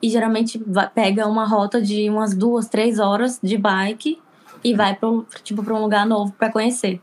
[0.01, 4.19] e geralmente vai, pega uma rota de umas duas, três horas de bike
[4.63, 5.09] e vai para
[5.43, 7.01] tipo para um lugar novo para conhecer.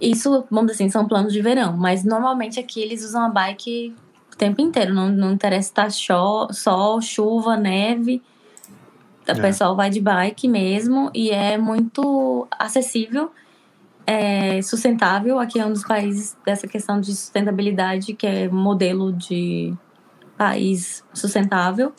[0.00, 3.94] Isso, vamos dizer assim, são planos de verão, mas normalmente aqui eles usam a bike
[4.32, 4.92] o tempo inteiro.
[4.92, 8.22] Não, não interessa estar tá sol, chuva, neve.
[9.26, 9.34] O é.
[9.34, 13.30] pessoal vai de bike mesmo e é muito acessível,
[14.06, 15.38] é sustentável.
[15.38, 19.74] Aqui é um dos países dessa questão de sustentabilidade, que é modelo de
[20.36, 21.92] país sustentável.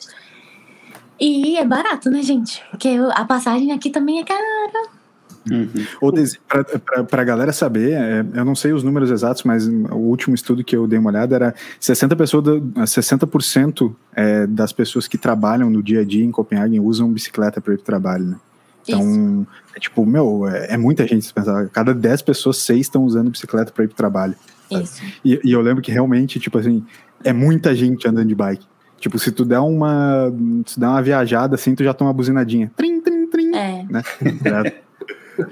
[1.18, 2.62] E é barato, né, gente?
[2.70, 4.96] Porque a passagem aqui também é cara.
[5.50, 6.26] Uhum.
[7.08, 10.64] Para a galera saber, é, eu não sei os números exatos, mas o último estudo
[10.64, 12.46] que eu dei uma olhada era 60%, pessoas,
[12.84, 17.74] 60% é, das pessoas que trabalham no dia a dia em Copenhague usam bicicleta para
[17.74, 18.24] ir para o trabalho.
[18.24, 18.36] Né?
[18.88, 21.26] Então, é tipo, meu, é, é, muita gente.
[21.26, 24.34] Se pensar, cada 10 pessoas, 6 estão usando bicicleta para ir para o trabalho.
[24.70, 25.02] Isso.
[25.24, 26.84] E, e eu lembro que realmente, tipo assim,
[27.24, 28.66] é muita gente andando de bike.
[28.98, 30.32] Tipo, se tu der uma,
[30.64, 32.70] se der uma viajada assim, tu já toma uma buzinadinha.
[32.76, 33.54] Trim, trim, trim.
[33.54, 33.84] É.
[33.88, 34.02] Né?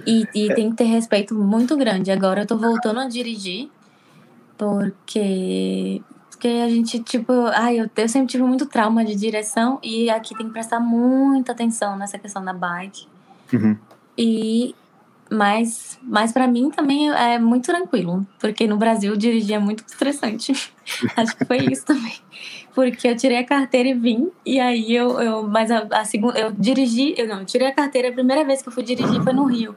[0.07, 2.11] E, e tem que ter respeito muito grande.
[2.11, 3.68] Agora eu tô voltando a dirigir,
[4.57, 6.00] porque
[6.31, 10.37] porque a gente, tipo, ai, eu, eu sempre tive muito trauma de direção e aqui
[10.37, 13.07] tem que prestar muita atenção nessa questão da bike.
[13.53, 13.77] Uhum.
[14.18, 14.74] E
[15.31, 20.53] mas, mas para mim também é muito tranquilo, porque no Brasil dirigir é muito estressante.
[21.17, 22.15] Acho que foi isso também.
[22.75, 25.21] Porque eu tirei a carteira e vim, e aí eu.
[25.21, 26.39] eu mas a, a segunda.
[26.39, 27.15] Eu dirigi.
[27.17, 29.45] Eu não, eu tirei a carteira, a primeira vez que eu fui dirigir foi no
[29.45, 29.77] Rio.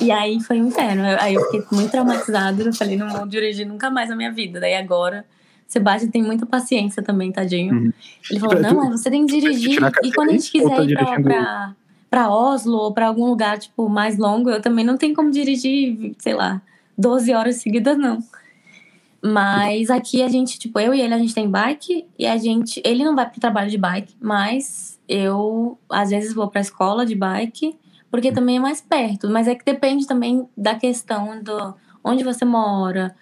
[0.00, 1.02] E aí foi um inferno.
[1.20, 2.62] Aí eu fiquei muito traumatizada.
[2.62, 4.60] Eu falei, não vou dirigir nunca mais na minha vida.
[4.60, 5.24] Daí agora.
[5.66, 7.74] Sebastião tem muita paciência também, tadinho.
[7.74, 7.92] Uhum.
[8.30, 9.80] Ele falou: não, mas você tem que dirigir.
[10.02, 11.76] E quando a gente quiser ir pra, pra
[12.14, 16.14] para Oslo ou para algum lugar tipo mais longo, eu também não tenho como dirigir,
[16.16, 16.62] sei lá,
[16.96, 18.20] 12 horas seguidas não.
[19.20, 22.80] Mas aqui a gente, tipo, eu e ele a gente tem bike e a gente,
[22.84, 27.04] ele não vai pro trabalho de bike, mas eu às vezes vou para a escola
[27.04, 27.76] de bike,
[28.12, 31.74] porque também é mais perto, mas é que depende também da questão do
[32.04, 33.12] onde você mora,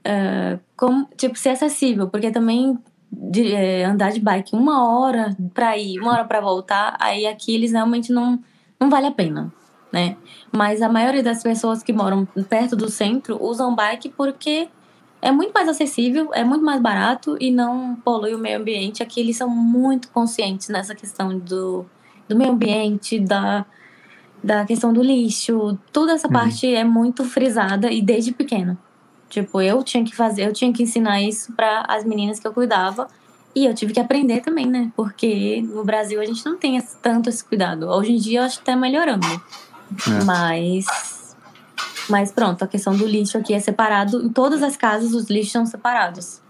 [0.00, 2.76] uh, como, tipo, ser acessível, porque também
[3.12, 7.54] de, é, andar de bike uma hora para ir, uma hora para voltar, aí aqui
[7.54, 8.38] eles realmente não,
[8.78, 9.52] não vale a pena,
[9.92, 10.16] né?
[10.52, 14.68] Mas a maioria das pessoas que moram perto do centro usam bike porque
[15.22, 19.02] é muito mais acessível, é muito mais barato e não polui o meio ambiente.
[19.02, 21.84] Aqui eles são muito conscientes nessa questão do,
[22.28, 23.66] do meio ambiente, da,
[24.42, 26.32] da questão do lixo, toda essa uhum.
[26.32, 28.78] parte é muito frisada e desde pequeno.
[29.30, 32.52] Tipo, eu tinha que fazer, eu tinha que ensinar isso para as meninas que eu
[32.52, 33.08] cuidava.
[33.54, 34.92] E eu tive que aprender também, né?
[34.94, 37.88] Porque no Brasil a gente não tem tanto esse cuidado.
[37.88, 39.26] Hoje em dia eu acho que tá melhorando.
[39.26, 40.24] É.
[40.24, 41.36] Mas.
[42.08, 44.20] Mas pronto, a questão do lixo aqui é separado.
[44.20, 46.40] Em todas as casas os lixos são separados.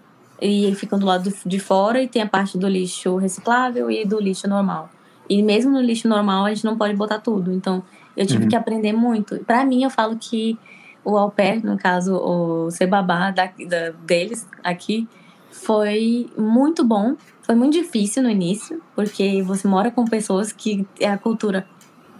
[0.40, 4.18] E ficam do lado de fora e tem a parte do lixo reciclável e do
[4.18, 4.90] lixo normal.
[5.28, 7.52] E mesmo no lixo normal a gente não pode botar tudo.
[7.52, 7.82] Então
[8.16, 8.48] eu tive uhum.
[8.48, 9.36] que aprender muito.
[9.44, 10.58] Para mim eu falo que
[11.04, 15.08] o au pair, no caso, o ser babá da, da, deles aqui,
[15.50, 17.16] foi muito bom.
[17.42, 21.66] Foi muito difícil no início, porque você mora com pessoas que é a cultura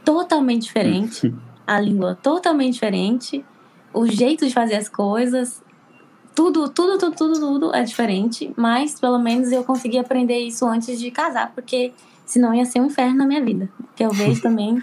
[0.05, 1.33] totalmente diferente,
[1.67, 3.45] a língua totalmente diferente,
[3.93, 5.63] o jeito de fazer as coisas,
[6.35, 10.99] tudo, tudo, tudo, tudo, tudo é diferente, mas pelo menos eu consegui aprender isso antes
[10.99, 11.93] de casar, porque
[12.25, 13.69] senão ia ser um inferno na minha vida.
[13.95, 14.83] Que eu vejo também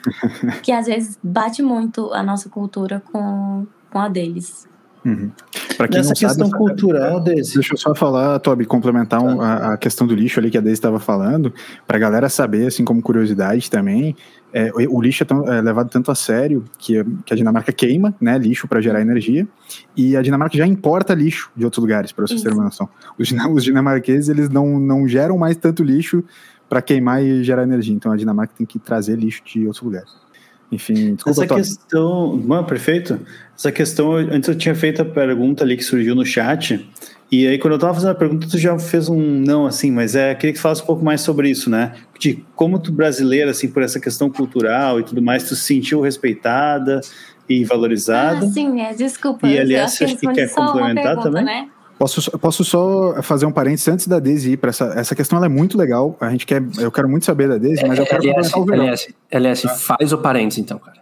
[0.62, 4.67] que às vezes bate muito a nossa cultura com, com a deles.
[5.06, 5.32] Uhum.
[5.78, 7.54] Para quem Nessa não questão sabe, cultural, Deise.
[7.54, 10.62] Deixa eu só falar, Toby, complementar um, a, a, questão do lixo ali que a
[10.62, 11.54] Deise estava falando,
[11.86, 14.15] para a galera saber, assim como curiosidade também,
[14.52, 17.71] é, o, o, lixo é, tão, é, levado tanto a sério que, que a Dinamarca
[17.71, 19.47] queima né, lixo para gerar energia
[19.95, 22.89] e a Dinamarca já importa lixo de outros lugares, para vocês terem uma noção.
[23.17, 26.23] Os, os dinamarqueses eles não, não geram mais tanto lixo
[26.67, 30.27] para queimar e gerar energia, então a Dinamarca tem que trazer lixo de outros lugares.
[30.71, 33.19] Enfim, desculpa, Essa questão, mano, perfeito.
[33.58, 36.86] Essa questão, antes eu tinha feito a pergunta ali que surgiu no chat,
[37.30, 40.15] E aí, quando eu estava fazendo a pergunta, tu já fez um não, assim, mas
[40.15, 41.93] é, queria que falasse um pouco mais sobre isso, né?
[42.17, 45.99] De como tu, brasileira, assim, por essa questão cultural e tudo mais, tu se sentiu
[45.99, 47.01] respeitada
[47.49, 48.45] e valorizada.
[48.45, 49.47] Ah, sim, é, desculpa.
[49.47, 51.45] E, aliás, você que quer complementar pergunta, também?
[51.45, 51.69] Né?
[51.98, 55.48] Posso, posso só fazer um parênteses antes da Daisy ir para essa, essa questão, ela
[55.48, 56.16] é muito legal.
[56.20, 59.16] A gente quer, eu quero muito saber da Daisy, mas eu quero LS, o LS,
[59.32, 60.98] LS, faz o parênteses então, cara.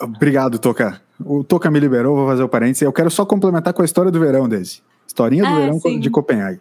[0.00, 1.00] Obrigado, Toca.
[1.18, 2.82] O Toca me liberou, vou fazer o parênteses.
[2.82, 4.82] Eu quero só complementar com a história do verão, Daisy.
[5.06, 5.98] Historinha do ah, verão sim.
[5.98, 6.60] de Copenhague.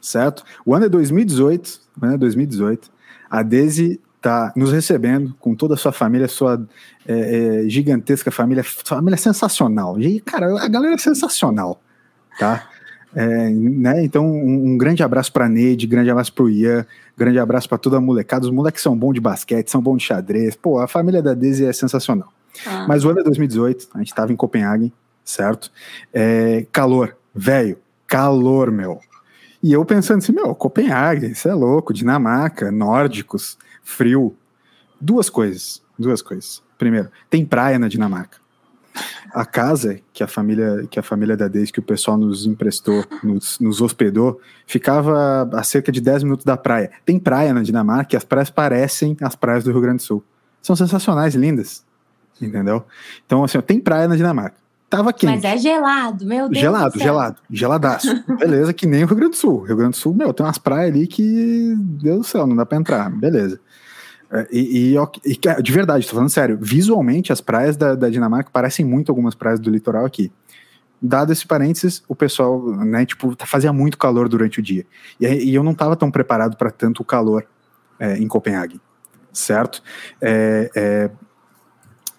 [0.00, 0.44] Certo?
[0.66, 2.90] O ano é 2018, o ano é 2018.
[3.30, 6.62] A Daisy tá nos recebendo com toda a sua família, sua
[7.06, 9.98] é, é, gigantesca família, família sensacional.
[9.98, 11.80] E, cara, a galera é sensacional,
[12.38, 12.68] tá?
[13.14, 14.04] É, né?
[14.04, 17.78] Então, um, um, grande abraço para Neide, grande abraço para o Ian, grande abraço para
[17.78, 18.46] toda a molecada.
[18.46, 20.56] Os moleques são bons de basquete, são bons de xadrez.
[20.56, 22.32] Pô, a família da Daisy é sensacional.
[22.66, 22.86] Ah.
[22.88, 24.92] Mas o ano é 2018, a gente estava em Copenhague,
[25.24, 25.70] certo?
[26.12, 29.00] É, calor, velho, calor, meu.
[29.62, 34.34] E eu pensando assim, meu, Copenhague, isso é louco, Dinamarca, nórdicos, frio.
[35.00, 36.62] Duas coisas, duas coisas.
[36.78, 38.41] Primeiro, tem praia na Dinamarca.
[39.32, 43.04] A casa que a família que a família da Deise, que o pessoal nos emprestou,
[43.22, 46.90] nos, nos hospedou, ficava a cerca de 10 minutos da praia.
[47.04, 50.24] Tem praia na Dinamarca e as praias parecem as praias do Rio Grande do Sul.
[50.60, 51.84] São sensacionais, lindas.
[52.40, 52.84] Entendeu?
[53.24, 54.56] Então, assim, tem praia na Dinamarca.
[54.92, 55.30] Tava quente.
[55.32, 56.60] Mas é gelado, meu Deus.
[56.60, 58.08] Gelado, gelado, geladaço.
[58.38, 59.62] Beleza, que nem o Rio Grande do Sul.
[59.62, 62.66] Rio Grande do Sul, meu, tem umas praias ali que, Deus do céu, não dá
[62.66, 63.10] pra entrar.
[63.10, 63.58] Beleza.
[64.32, 68.48] É, e, e, e, de verdade, tô falando sério, visualmente as praias da, da, Dinamarca
[68.50, 70.32] parecem muito algumas praias do litoral aqui.
[71.00, 74.86] Dado esse parênteses, o pessoal, né, tipo, fazia muito calor durante o dia.
[75.20, 77.44] E, e eu não estava tão preparado para tanto calor
[78.00, 78.80] é, em Copenhague,
[79.32, 79.82] certo?
[80.20, 81.10] É, é,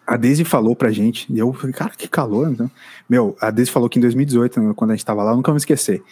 [0.05, 2.51] a Daisy falou pra gente, e eu falei, cara, que calor.
[2.51, 2.69] Então.
[3.09, 5.55] Meu, a Daisy falou que em 2018, quando a gente tava lá, eu nunca vou
[5.55, 6.03] me esquecer,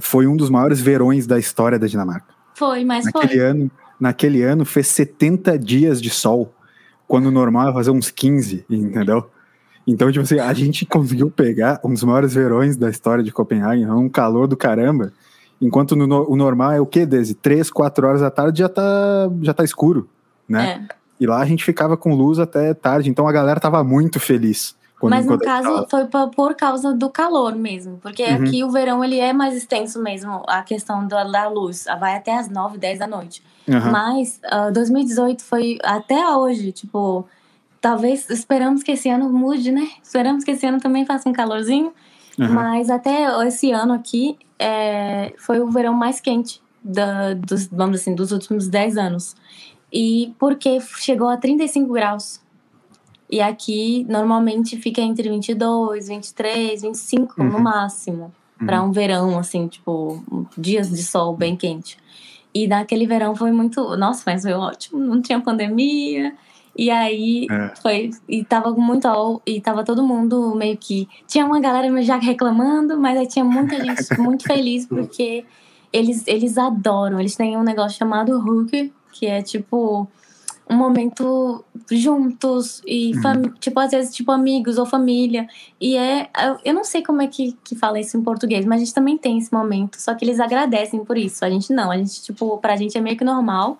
[0.00, 2.32] foi um dos maiores verões da história da Dinamarca.
[2.54, 3.38] Foi, mas naquele foi.
[3.38, 6.52] Ano, naquele ano fez 70 dias de sol,
[7.06, 9.28] quando o normal é fazer uns 15, entendeu?
[9.86, 13.84] Então, tipo assim, a gente conseguiu pegar um dos maiores verões da história de Copenhague,
[13.86, 15.12] um calor do caramba,
[15.60, 17.34] enquanto no, o normal é o quê, Daisy?
[17.34, 20.08] 3, 4 horas da tarde já tá, já tá escuro,
[20.48, 20.86] né?
[20.88, 20.94] É.
[21.20, 24.74] E lá a gente ficava com luz até tarde, então a galera tava muito feliz.
[25.08, 28.34] Mas no caso foi por causa do calor mesmo, porque uhum.
[28.34, 32.36] aqui o verão ele é mais extenso mesmo, a questão da, da luz, vai até
[32.36, 33.42] as 9, 10 da noite.
[33.66, 33.90] Uhum.
[33.90, 37.26] Mas uh, ah, 2018 foi até hoje, tipo,
[37.80, 39.88] talvez esperamos que esse ano mude, né?
[40.02, 41.92] Esperamos que esse ano também faça um calorzinho,
[42.38, 42.52] uhum.
[42.52, 48.14] mas até esse ano aqui é, foi o verão mais quente da, dos, vamos assim,
[48.14, 49.34] dos últimos 10 anos.
[49.92, 52.40] E porque chegou a 35 graus.
[53.32, 57.48] E aqui normalmente fica entre 22, 23, 25 uhum.
[57.48, 58.24] no máximo.
[58.60, 58.66] Uhum.
[58.66, 60.22] Para um verão, assim, tipo,
[60.56, 61.96] dias de sol bem quente.
[62.52, 63.96] E naquele verão foi muito.
[63.96, 65.00] Nossa, mas foi ótimo.
[65.00, 66.34] Não tinha pandemia.
[66.76, 67.74] E aí é.
[67.80, 68.10] foi.
[68.28, 69.40] E tava muito.
[69.46, 71.08] E tava todo mundo meio que.
[71.26, 75.42] Tinha uma galera já reclamando, mas aí tinha muita gente muito feliz porque
[75.90, 77.18] eles, eles adoram.
[77.18, 80.06] Eles têm um negócio chamado Hook, que é tipo
[80.72, 83.52] um momento juntos e uhum.
[83.60, 85.46] tipo às vezes tipo amigos ou família.
[85.80, 86.28] E é
[86.64, 89.18] eu não sei como é que, que fala isso em português mas a gente também
[89.18, 91.44] tem esse momento só que eles agradecem por isso.
[91.44, 93.78] A gente não a gente tipo pra gente é meio que normal.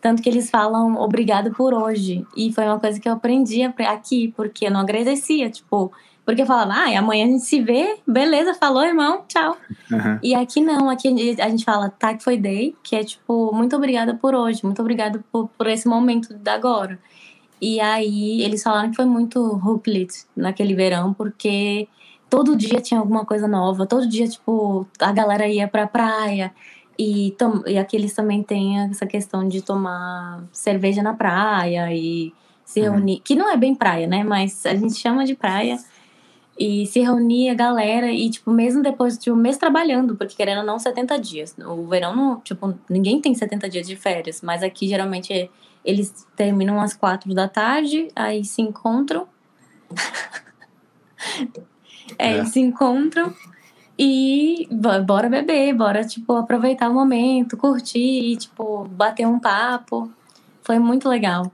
[0.00, 2.24] Tanto que eles falam obrigado por hoje.
[2.36, 5.90] E foi uma coisa que eu aprendi aqui porque eu não agradecia tipo
[6.26, 9.56] porque falava, ah, amanhã a gente se vê, beleza, falou, irmão, tchau.
[9.88, 10.18] Uhum.
[10.20, 11.06] E aqui não, aqui
[11.40, 14.82] a gente fala tá que foi day, que é tipo, muito obrigada por hoje, muito
[14.82, 16.98] obrigada por, por esse momento da agora.
[17.62, 21.86] E aí eles falaram que foi muito hooklit naquele verão, porque
[22.28, 26.52] todo dia tinha alguma coisa nova, todo dia, tipo, a galera ia pra praia.
[26.98, 27.36] E,
[27.66, 32.32] e aqui eles também têm essa questão de tomar cerveja na praia e
[32.64, 32.94] se uhum.
[32.94, 33.20] reunir.
[33.20, 34.24] Que não é bem praia, né?
[34.24, 35.78] Mas a gente chama de praia
[36.58, 40.60] e se reunia a galera e, tipo, mesmo depois de um mês trabalhando, porque querendo
[40.60, 41.54] ou não, 70 dias.
[41.58, 45.50] O verão, não, tipo, ninguém tem 70 dias de férias, mas aqui geralmente
[45.84, 49.28] eles terminam às quatro da tarde, aí se encontram.
[52.18, 52.44] é, é.
[52.44, 53.32] se encontram
[53.98, 54.68] e
[55.04, 60.10] bora beber, bora, tipo, aproveitar o momento, curtir, tipo, bater um papo.
[60.62, 61.50] Foi muito legal.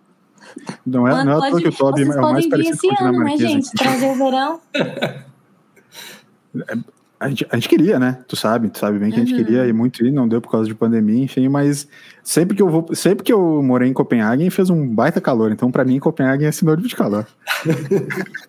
[0.84, 3.40] Não é, não é pode, que o Toby é o mais parecido com o dinamarquês.
[3.40, 3.70] Né, gente?
[3.72, 4.60] Trazer o verão.
[4.74, 6.76] É,
[7.20, 8.18] a gente, a gente queria, né?
[8.26, 9.22] Tu sabe, tu sabe bem que uhum.
[9.22, 11.86] a gente queria ir muito ir, não deu por causa de pandemia, enfim, mas
[12.22, 15.70] sempre que eu vou, sempre que eu morei em Copenhague, fez um baita calor, então
[15.70, 17.26] para mim Copenhague é sinônimo de calor.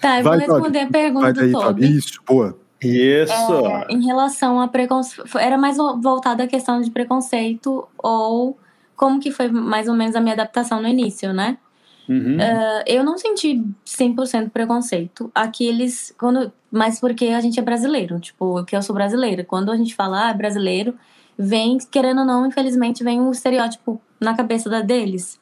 [0.00, 0.78] Tá, eu Vai, vou responder Toby.
[0.78, 1.64] a pergunta Vai do daí, Toby.
[1.64, 1.96] Toby.
[1.96, 2.58] Isso, boa.
[2.82, 3.66] Isso!
[3.66, 8.58] É, em relação a preconceito, era mais vo- voltada à questão de preconceito ou
[8.96, 11.58] como que foi mais ou menos a minha adaptação no início, né?
[12.08, 12.36] Uhum.
[12.36, 15.30] Uh, eu não senti 100% preconceito.
[15.34, 19.44] Aqui eles, quando, mas porque a gente é brasileiro, tipo, que eu sou brasileira.
[19.44, 20.94] Quando a gente fala ah, brasileiro,
[21.36, 25.40] vem, querendo ou não, infelizmente, vem um estereótipo na cabeça da deles.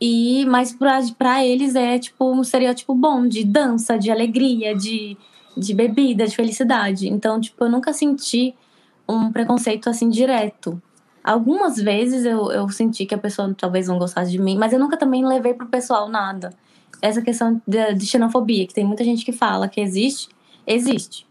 [0.00, 5.16] E, mas pra, pra eles é, tipo, um estereótipo bom, de dança, de alegria, de,
[5.56, 7.08] de bebida, de felicidade.
[7.08, 8.54] Então, tipo, eu nunca senti
[9.08, 10.82] um preconceito, assim, direto.
[11.24, 14.78] Algumas vezes eu, eu senti que a pessoa talvez não gostasse de mim, mas eu
[14.78, 16.50] nunca também levei pro pessoal nada.
[17.00, 20.28] Essa questão de, de xenofobia, que tem muita gente que fala que existe,
[20.66, 21.26] existe.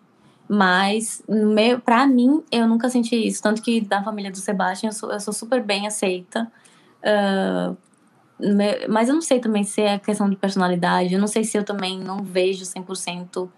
[0.48, 3.42] Mas, meu, pra mim, eu nunca senti isso.
[3.42, 6.52] Tanto que na família do Sebastião eu sou, eu sou super bem aceita.
[7.04, 7.74] Ah,
[8.40, 11.14] me- mas eu não sei também se é questão de personalidade.
[11.14, 13.50] Eu não sei se eu também não vejo 100%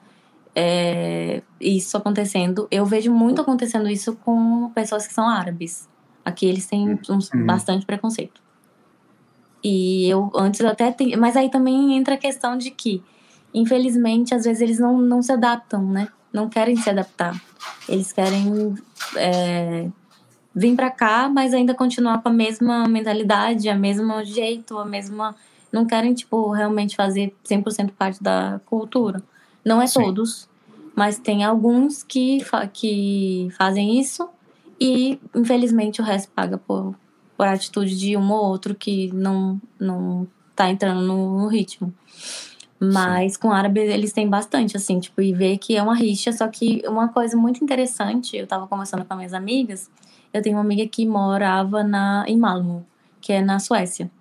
[0.56, 2.68] é, isso acontecendo.
[2.70, 5.88] Eu vejo muito acontecendo isso com pessoas que são árabes.
[6.26, 7.46] Aqui eles têm uns- Uhum.
[7.46, 8.42] bastante preconceito.
[9.64, 13.02] E eu antes até tem, mas aí também entra a questão de que,
[13.54, 16.10] infelizmente, às vezes eles não, não se adaptam, né?
[16.34, 17.40] Não querem se adaptar.
[17.88, 18.76] Eles querem
[19.16, 19.90] é,
[20.54, 25.36] vir pra cá, mas ainda continuar com a mesma mentalidade, a mesmo jeito, a mesma.
[25.72, 29.24] Não querem, tipo, realmente fazer 100% parte da cultura.
[29.66, 30.04] Não é Sim.
[30.04, 30.48] todos,
[30.96, 34.30] mas tem alguns que, fa que fazem isso
[34.86, 36.94] e, infelizmente, o resto paga por,
[37.38, 41.94] por atitude de um ou outro que não, não tá entrando no, no ritmo.
[42.78, 46.34] Mas com árabe eles têm bastante, assim, tipo, e ver que é uma rixa.
[46.34, 49.90] Só que uma coisa muito interessante, eu tava conversando com as minhas amigas,
[50.34, 52.86] eu tenho uma amiga que morava na, em Malmo,
[53.22, 54.12] que é na Suécia.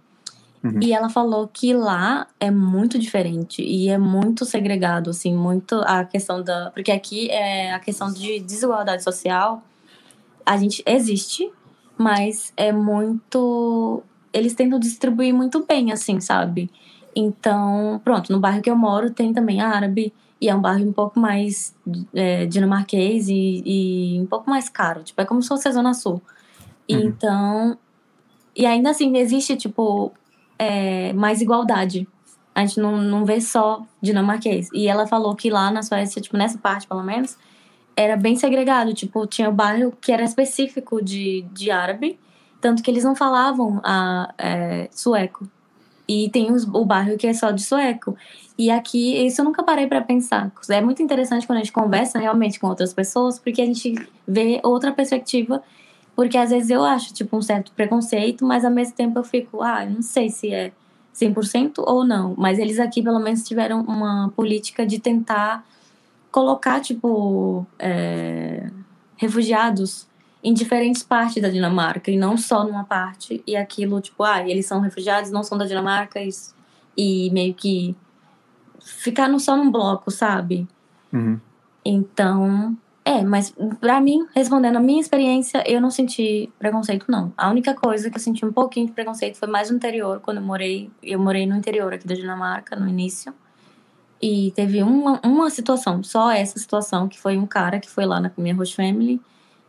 [0.62, 0.78] Uhum.
[0.80, 6.04] E ela falou que lá é muito diferente e é muito segregado, assim, muito a
[6.04, 6.70] questão da.
[6.70, 9.60] Porque aqui é a questão de desigualdade social,
[10.44, 11.50] a gente existe,
[11.96, 14.02] mas é muito.
[14.32, 16.70] Eles tentam distribuir muito bem, assim, sabe?
[17.14, 20.92] Então, pronto, no bairro que eu moro tem também árabe, e é um bairro um
[20.92, 21.74] pouco mais
[22.12, 25.04] é, dinamarquês e, e um pouco mais caro.
[25.04, 26.20] Tipo, é como se fosse a Zona Sul.
[26.90, 26.98] Uhum.
[26.98, 27.78] Então.
[28.54, 30.12] E ainda assim, existe, tipo,
[30.58, 32.08] é, mais igualdade.
[32.54, 34.68] A gente não, não vê só dinamarquês.
[34.74, 37.38] E ela falou que lá na Suécia, tipo, nessa parte pelo menos,
[37.96, 38.92] era bem segregado.
[38.94, 42.18] Tipo, tinha o bairro que era específico de, de árabe,
[42.60, 45.48] tanto que eles não falavam a, é, sueco.
[46.08, 48.16] E tem os, o bairro que é só de sueco.
[48.58, 50.52] E aqui, isso eu nunca parei para pensar.
[50.68, 53.94] É muito interessante quando a gente conversa realmente com outras pessoas, porque a gente
[54.26, 55.62] vê outra perspectiva.
[56.14, 59.62] Porque às vezes eu acho, tipo, um certo preconceito, mas ao mesmo tempo eu fico,
[59.62, 60.70] ah, não sei se é
[61.14, 62.34] 100% ou não.
[62.36, 65.64] Mas eles aqui, pelo menos, tiveram uma política de tentar
[66.32, 68.68] colocar, tipo, é,
[69.16, 70.08] refugiados
[70.42, 73.42] em diferentes partes da Dinamarca e não só numa parte.
[73.46, 76.30] E aquilo, tipo, ah, eles são refugiados, não são da Dinamarca e,
[76.96, 77.94] e meio que
[78.80, 80.66] ficar no, só num bloco, sabe?
[81.12, 81.38] Uhum.
[81.84, 87.32] Então, é, mas pra mim, respondendo a minha experiência, eu não senti preconceito, não.
[87.36, 90.38] A única coisa que eu senti um pouquinho de preconceito foi mais no interior, quando
[90.38, 90.90] eu morei.
[91.02, 93.34] Eu morei no interior aqui da Dinamarca, no início.
[94.22, 98.20] E teve uma, uma situação, só essa situação, que foi um cara que foi lá
[98.20, 99.20] na minha host family.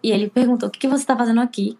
[0.03, 1.77] E ele perguntou: o que, que você tá fazendo aqui?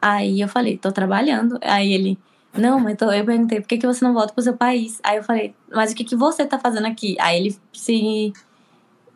[0.00, 1.58] Aí eu falei: tô trabalhando.
[1.62, 2.18] Aí ele.
[2.56, 4.98] Não, mas tô, eu perguntei, por que, que você não volta pro seu país?
[5.04, 7.14] Aí eu falei, mas o que, que você tá fazendo aqui?
[7.20, 8.32] Aí ele se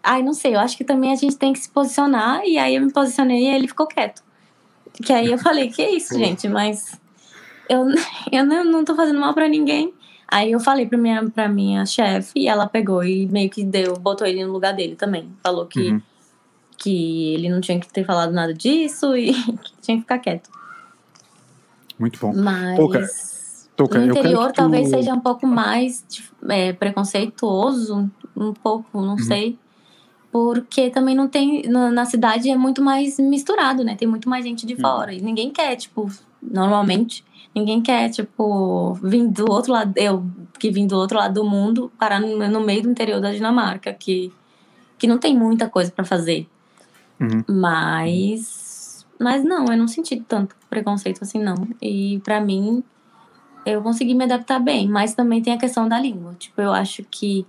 [0.03, 2.43] Ai, não sei, eu acho que também a gente tem que se posicionar.
[2.45, 4.23] E aí eu me posicionei e ele ficou quieto.
[5.05, 7.01] Que aí eu falei, que isso, gente, mas
[7.69, 7.87] eu,
[8.33, 9.93] eu não, não tô fazendo mal pra ninguém.
[10.31, 13.95] Aí eu falei pra minha, pra minha chefe e ela pegou e meio que deu,
[13.99, 15.29] botou ele no lugar dele também.
[15.43, 16.01] Falou que, Uhum.
[16.79, 19.33] que ele não tinha que ter falado nada disso e
[19.65, 20.49] que tinha que ficar quieto.
[21.99, 22.33] Muito bom.
[22.35, 26.05] Mas Toca, no interior tu- talvez seja um pouco mais
[26.49, 29.59] é, preconceituoso, um pouco, não sei.
[30.33, 31.63] Porque também não tem.
[31.69, 33.97] na- Na cidade é muito mais misturado, né?
[33.97, 35.13] Tem muito mais gente de fora.
[35.13, 36.09] E ninguém quer, tipo,
[36.41, 37.25] normalmente,
[37.55, 39.93] ninguém quer, tipo, vir do outro lado.
[39.97, 40.25] Eu
[40.59, 43.93] que vim do outro lado do mundo, parar no, no meio do interior da Dinamarca,
[43.93, 44.33] que,
[44.99, 46.47] que não tem muita coisa pra fazer.
[47.21, 47.45] Uhum.
[47.49, 49.07] Mas.
[49.19, 51.69] Mas não, eu não senti tanto preconceito assim, não.
[51.81, 52.83] E pra mim,
[53.67, 54.89] eu consegui me adaptar bem.
[54.89, 56.35] Mas também tem a questão da língua.
[56.39, 57.47] Tipo, eu acho que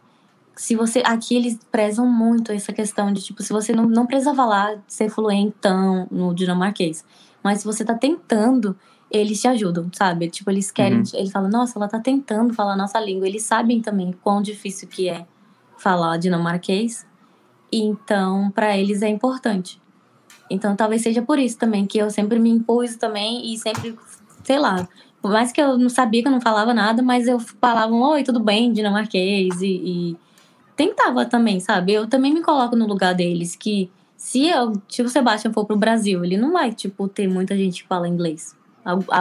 [0.56, 1.02] se você.
[1.06, 5.10] Aqui eles prezam muito essa questão de, tipo, se você não, não precisa falar, ser
[5.10, 7.06] fluentão no dinamarquês.
[7.44, 8.78] Mas se você tá tentando,
[9.12, 10.30] eles te ajudam, sabe?
[10.30, 11.00] Tipo, eles querem.
[11.00, 11.04] Uhum.
[11.14, 13.28] Eles falam, nossa, ela tá tentando falar a nossa língua.
[13.28, 15.26] Eles sabem também quão difícil que é
[15.78, 17.06] falar dinamarquês.
[17.72, 19.82] Então, para eles é importante.
[20.50, 23.98] Então, talvez seja por isso também que eu sempre me impus também e sempre,
[24.44, 24.88] sei lá,
[25.22, 28.24] por mais que eu não sabia que eu não falava nada, mas eu falava, oi,
[28.24, 30.18] tudo bem, dinamarquês, e, e
[30.76, 31.94] tentava também, sabe?
[31.94, 35.78] Eu também me coloco no lugar deles, que se, eu, se o Sebastian for pro
[35.78, 38.56] Brasil, ele não vai, tipo, ter muita gente que fala inglês.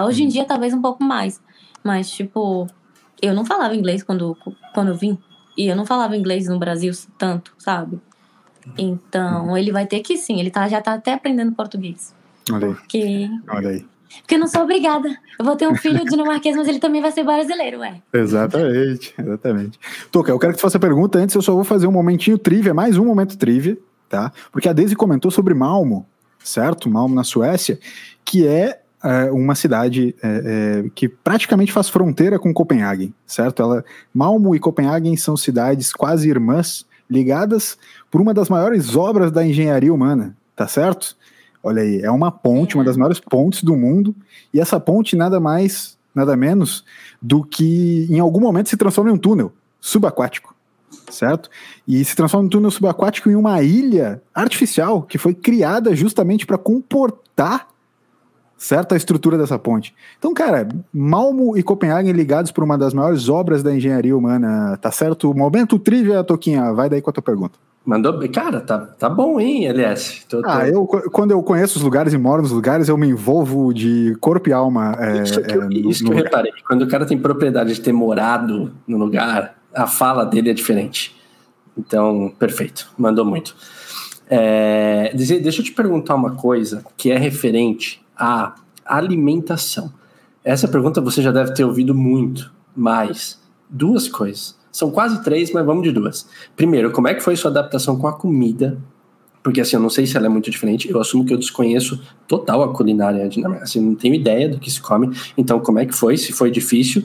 [0.06, 1.40] Hoje em dia, talvez um pouco mais.
[1.82, 2.66] Mas, tipo,
[3.20, 4.36] eu não falava inglês quando,
[4.74, 5.18] quando eu vim.
[5.56, 8.00] E eu não falava inglês no Brasil tanto, sabe?
[8.78, 10.38] Então, ele vai ter que sim.
[10.40, 12.14] Ele tá, já tá até aprendendo português.
[12.50, 12.74] Olha aí.
[12.74, 13.86] Porque, Olha aí.
[14.20, 15.08] porque eu não sou obrigada.
[15.38, 18.00] Eu vou ter um filho dinamarquês, mas ele também vai ser brasileiro, ué.
[18.12, 19.78] Exatamente, exatamente.
[20.10, 22.38] Toca, eu quero que tu faça a pergunta antes, eu só vou fazer um momentinho
[22.38, 24.32] trivia, mais um momento trivia, tá?
[24.50, 26.06] Porque a Daisy comentou sobre Malmo,
[26.42, 26.88] certo?
[26.88, 27.78] Malmo na Suécia,
[28.24, 33.62] que é, é, uma cidade é, é, que praticamente faz fronteira com Copenhague, certo?
[33.62, 37.76] Ela, Malmo e Copenhague são cidades quase irmãs, ligadas
[38.10, 41.16] por uma das maiores obras da engenharia humana, tá certo?
[41.62, 44.14] Olha aí, é uma ponte, uma das maiores pontes do mundo,
[44.52, 46.84] e essa ponte nada mais, nada menos
[47.20, 50.54] do que em algum momento se transforma em um túnel subaquático,
[51.10, 51.50] certo?
[51.86, 56.46] E se transforma em um túnel subaquático em uma ilha artificial que foi criada justamente
[56.46, 57.69] para comportar
[58.60, 59.94] certo a estrutura dessa ponte.
[60.18, 64.90] Então, cara, Malmo e Copenhague ligados por uma das maiores obras da engenharia humana, tá
[64.92, 65.32] certo?
[65.34, 67.58] Momento trivia, Toquinha, vai daí com a tua pergunta.
[67.82, 68.30] Mandou bem.
[68.30, 70.26] Cara, tá, tá bom, hein, LS?
[70.28, 70.48] Tô, tô...
[70.48, 74.14] Ah, eu, quando eu conheço os lugares e moro nos lugares, eu me envolvo de
[74.20, 74.94] corpo e alma.
[74.98, 76.52] É, isso que, eu, é, no- isso que eu reparei.
[76.68, 81.16] Quando o cara tem propriedade de ter morado no lugar, a fala dele é diferente.
[81.78, 82.90] Então, perfeito.
[82.98, 83.56] Mandou muito.
[84.28, 88.54] É, dizer- deixa eu te perguntar uma coisa que é referente à
[88.84, 89.92] alimentação.
[90.44, 94.58] Essa pergunta você já deve ter ouvido muito, mas duas coisas.
[94.70, 96.28] São quase três, mas vamos de duas.
[96.54, 98.78] Primeiro, como é que foi sua adaptação com a comida?
[99.42, 100.88] Porque assim, eu não sei se ela é muito diferente.
[100.88, 103.70] Eu assumo que eu desconheço total a culinária dinamarquesa.
[103.70, 105.10] Assim, não tenho ideia do que se come.
[105.36, 106.16] Então, como é que foi?
[106.16, 107.04] Se foi difícil?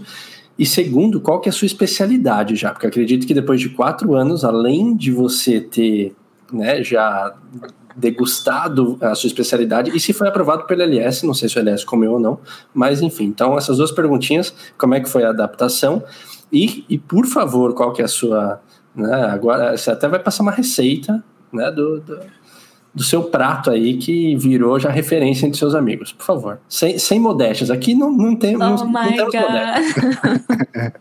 [0.58, 2.72] E segundo, qual que é a sua especialidade já?
[2.72, 6.16] Porque acredito que depois de quatro anos, além de você ter
[6.52, 7.36] né, já
[7.96, 11.86] degustado a sua especialidade, e se foi aprovado pelo LS, não sei se o LS
[11.86, 12.40] comeu ou não,
[12.74, 16.04] mas enfim, então essas duas perguntinhas, como é que foi a adaptação?
[16.52, 18.62] E, e por favor, qual que é a sua.
[18.96, 22.20] Né, agora, você até vai passar uma receita né, do, do,
[22.94, 26.62] do seu prato aí que virou já referência entre seus amigos, por favor.
[26.70, 29.32] Sem, sem modéstias, aqui não, não, tem, não, Oh não my god.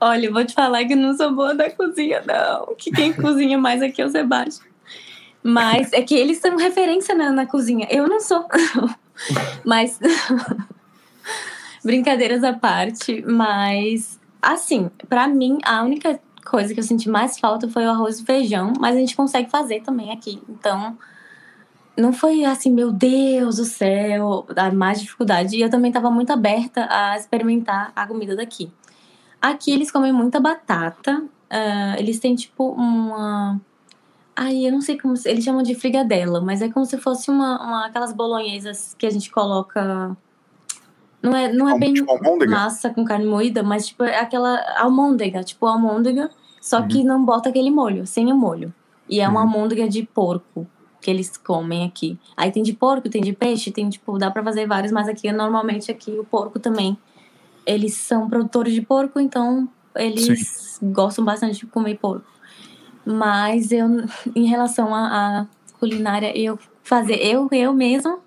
[0.00, 2.74] Olha, eu vou te falar que não sou boa da cozinha, não.
[2.76, 4.71] Que quem cozinha mais aqui é o Sebastião.
[5.42, 7.86] Mas é que eles são referência na, na cozinha.
[7.90, 8.46] Eu não sou.
[9.64, 9.98] Mas.
[11.84, 14.20] Brincadeiras à parte, mas.
[14.40, 18.24] Assim, pra mim, a única coisa que eu senti mais falta foi o arroz e
[18.24, 20.40] feijão, mas a gente consegue fazer também aqui.
[20.48, 20.96] Então,
[21.96, 25.56] não foi assim, meu Deus do céu, a mais dificuldade.
[25.56, 28.70] E eu também estava muito aberta a experimentar a comida daqui.
[29.40, 31.24] Aqui eles comem muita batata.
[31.50, 33.60] ah, eles têm tipo uma.
[34.34, 35.16] Ai, eu não sei como.
[35.16, 39.06] se- Eles chamam de frigadela, mas é como se fosse uma, uma aquelas bolonhesas que
[39.06, 40.16] a gente coloca.
[41.22, 42.06] Não é, não é bem Tipo
[42.48, 46.30] massa com carne moída, mas tipo é aquela almôndega, tipo almôndega,
[46.60, 46.88] só Uhum.
[46.88, 48.74] que não bota aquele molho, sem o molho.
[49.08, 49.46] E é uma Uhum.
[49.46, 50.66] almôndega de porco
[51.00, 52.18] que eles comem aqui.
[52.36, 55.30] Aí tem de porco, tem de peixe, tem tipo, dá pra fazer vários, mas aqui
[55.30, 56.96] normalmente aqui o porco também.
[57.66, 62.24] Eles são produtores de porco, então eles gostam bastante de comer porco.
[63.04, 65.46] Mas eu, em relação à
[65.80, 68.18] culinária, eu fazer eu eu mesmo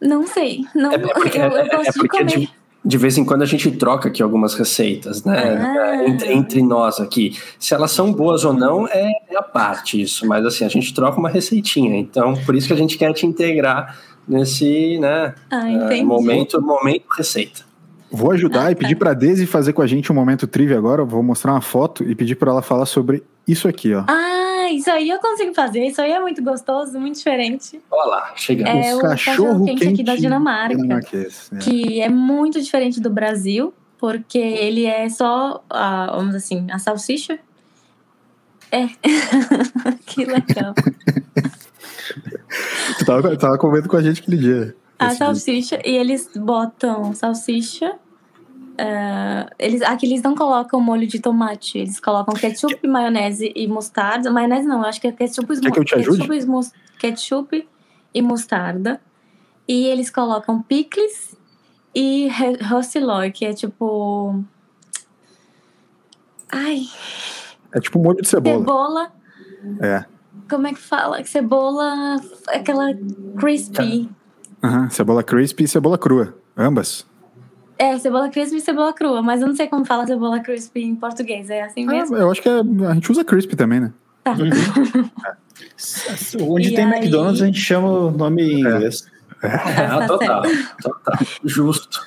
[0.00, 0.64] não sei.
[0.74, 2.38] Não, É porque, eu, eu é- é gosto de porque comer.
[2.38, 2.50] de,
[2.84, 5.56] de vez em quando a gente troca aqui algumas receitas, né?
[5.56, 6.04] Ah.
[6.08, 7.36] Entre, entre nós aqui.
[7.58, 10.26] Se elas são boas ou não, é, é a parte isso.
[10.26, 11.98] Mas assim, a gente troca uma receitinha.
[11.98, 16.04] Então, por isso que a gente quer te integrar nesse né, Ah, é, entendi.
[16.04, 17.66] momento, momento receita.
[18.10, 21.02] Vou ajudar e pedir pra Daisy fazer com a gente um momento trivia agora.
[21.02, 24.04] Eu Vou mostrar uma foto e pedir pra ela falar sobre isso aqui, ó.
[24.08, 25.84] Ah, isso aí eu consigo fazer.
[25.84, 27.80] Isso aí é muito gostoso, muito diferente.
[27.90, 28.86] Olha lá, chegamos.
[28.86, 31.00] É o cachorro quente aqui da Dinamarca.
[31.52, 31.56] é.
[31.58, 37.38] Que é muito diferente do Brasil, porque ele é só, a, vamos assim, a salsicha.
[38.70, 38.86] É.
[40.06, 40.74] que legal.
[42.98, 44.76] Tu tava, tava comendo com a gente aquele dia.
[44.98, 47.96] A salsicha, e eles botam salsicha.
[48.76, 54.30] eh, eles, aqui eles não colocam molho de tomate, eles colocam ketchup, maionese e mostarda.
[54.30, 56.26] Maionese não, eu acho que é ketchup, e Quer que eu te ajude?
[56.28, 57.68] ketchup, ketchup
[58.14, 59.00] e mostarda.
[59.66, 61.36] E eles colocam picles
[61.94, 62.28] e
[62.68, 64.42] rossilói, que é tipo.
[66.50, 66.88] Ai,
[67.74, 68.58] É tipo molho de cebola.
[68.58, 69.12] Cebola.
[69.80, 70.04] É.
[70.48, 71.22] Como é que fala?
[71.24, 72.16] Cebola.
[72.48, 72.94] Aquela
[73.38, 74.08] crispy.
[74.62, 76.34] Aham, Cebola crispy e cebola crua.
[76.56, 77.06] Ambas.
[77.78, 80.96] É, cebola crispy e cebola crua, mas eu não sei como fala cebola crispy em
[80.96, 81.48] português.
[81.48, 82.16] É assim Ah, mesmo?
[82.16, 83.92] eu acho que é- a gente usa crispy também, né?
[84.24, 84.34] Tá.
[86.40, 89.06] Onde E tem aí- McDonald's, a gente chama o nome em inglês.
[89.42, 90.42] Ah, total,
[90.82, 91.18] total.
[91.44, 92.00] Justo.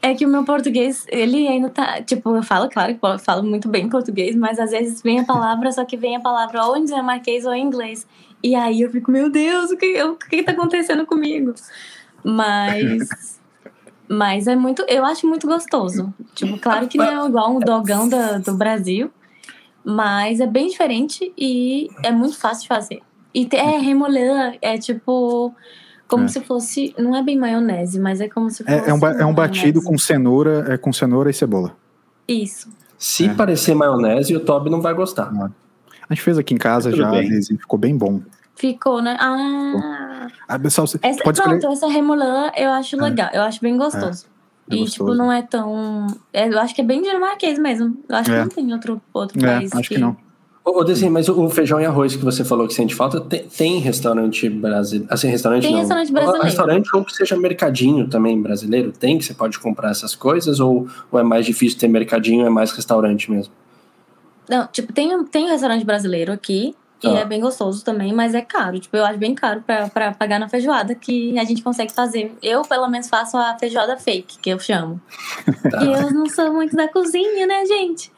[0.00, 2.00] É que o meu português, ele ainda tá.
[2.02, 5.24] Tipo, eu falo, claro que eu falo muito bem português, mas às vezes vem a
[5.24, 8.06] palavra, só que vem a palavra ou em dinamarquês ou em inglês.
[8.42, 11.54] E aí eu fico, meu Deus, o que, o que tá acontecendo comigo?
[12.24, 13.38] Mas.
[14.08, 14.84] Mas é muito.
[14.88, 16.12] Eu acho muito gostoso.
[16.34, 19.10] Tipo, claro que não é igual um dogão da, do Brasil,
[19.84, 23.00] mas é bem diferente e é muito fácil de fazer.
[23.34, 25.54] E te- é remoleira, é tipo.
[26.06, 26.28] Como É.
[26.28, 26.94] se fosse.
[26.98, 28.74] Não é bem maionese, mas é como se fosse.
[28.74, 29.86] É, é um, é um batido maionese.
[29.86, 31.76] com cenoura, é com cenoura e cebola.
[32.26, 32.70] Isso.
[32.96, 33.34] Se É.
[33.34, 35.30] parecer maionese, o Toby não vai gostar.
[36.08, 37.28] A gente fez aqui em casa Tudo já, bem.
[37.28, 38.20] Daisy, ficou bem bom.
[38.56, 39.16] Ficou, né?
[39.20, 40.26] Ah.
[40.48, 41.60] Ah, pessoal, você Essa, pode escolher.
[41.60, 43.28] pronto, essa remoulade eu acho legal.
[43.32, 44.26] Eu acho bem gostoso.
[44.70, 45.10] É e, gostoso.
[45.10, 46.06] tipo, não é tão.
[46.32, 47.96] é, eu acho que é bem dinamarquês mesmo.
[48.08, 48.34] Eu acho É.
[48.34, 49.72] que não tem outro, outro É, país.
[49.74, 50.16] acho que não.
[50.64, 53.44] Ô, Desenho, mas o o feijão e arroz que você falou que sente falta, tem,
[53.48, 55.06] tem restaurante brasileiro.
[55.10, 55.78] Assim, restaurante Tem não.
[55.78, 56.44] restaurante brasileiro.
[56.44, 60.60] Restaurante ou que seja mercadinho também brasileiro, tem que você pode comprar essas coisas?
[60.60, 63.50] Ou, ou é mais difícil ter mercadinho, é mais restaurante mesmo?
[64.48, 66.74] Não, tipo, tem, tem um restaurante brasileiro aqui.
[67.02, 67.20] E Ah.
[67.20, 68.80] é bem gostoso também, mas é caro.
[68.80, 72.36] Tipo, eu acho bem caro pra, pra pagar na feijoada que a gente consegue fazer.
[72.42, 75.00] Eu, pelo menos, faço a feijoada fake, que eu chamo.
[75.70, 75.78] Tá.
[75.84, 78.10] E eu não sou muito da cozinha, né, gente?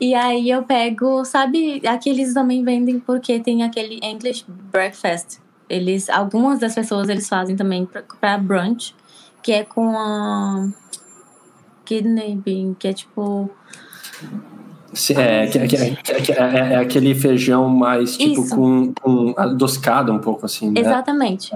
[0.00, 5.38] E aí eu pego, sabe, aqueles também vendem porque tem aquele English breakfast.
[5.68, 8.94] Eles, algumas das pessoas eles fazem também pra, pra brunch,
[9.42, 10.68] que é com a
[11.84, 13.50] kidney bean, que é tipo
[15.16, 18.54] É, que- que- que- é- é aquele feijão mais tipo Isso.
[18.54, 20.80] com, com adoscado um pouco assim, né?
[20.80, 21.50] Exatamente.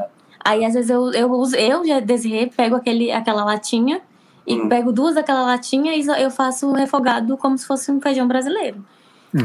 [0.45, 4.01] Aí às vezes eu, eu uso, eu já desirei, pego aquele, aquela latinha
[4.47, 4.69] e Hum.
[4.69, 8.85] pego duas daquela latinha e eu faço refogado como se fosse um feijão brasileiro.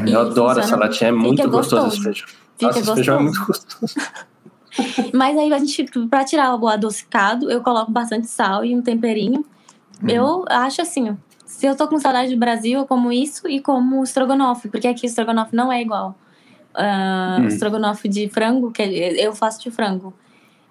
[0.06, 2.02] E Eu adoro essa latinha, é muito gostoso esse gostoso.
[2.04, 2.28] feijão.
[2.56, 3.94] Fica Nossa, esse feijão é muito gostoso.
[5.12, 9.44] Mas aí a gente, pra tirar o adocicado, eu coloco bastante sal e um temperinho.
[10.02, 10.08] Uhum.
[10.08, 11.14] Eu acho assim, ó,
[11.62, 15.06] se eu tô com saudade do Brasil, eu como isso e como estrogonofe, porque aqui
[15.06, 16.18] o estrogonofe não é igual.
[16.74, 17.44] Ah, Hum.
[17.44, 20.12] O estrogonofe de frango, que eu faço de frango,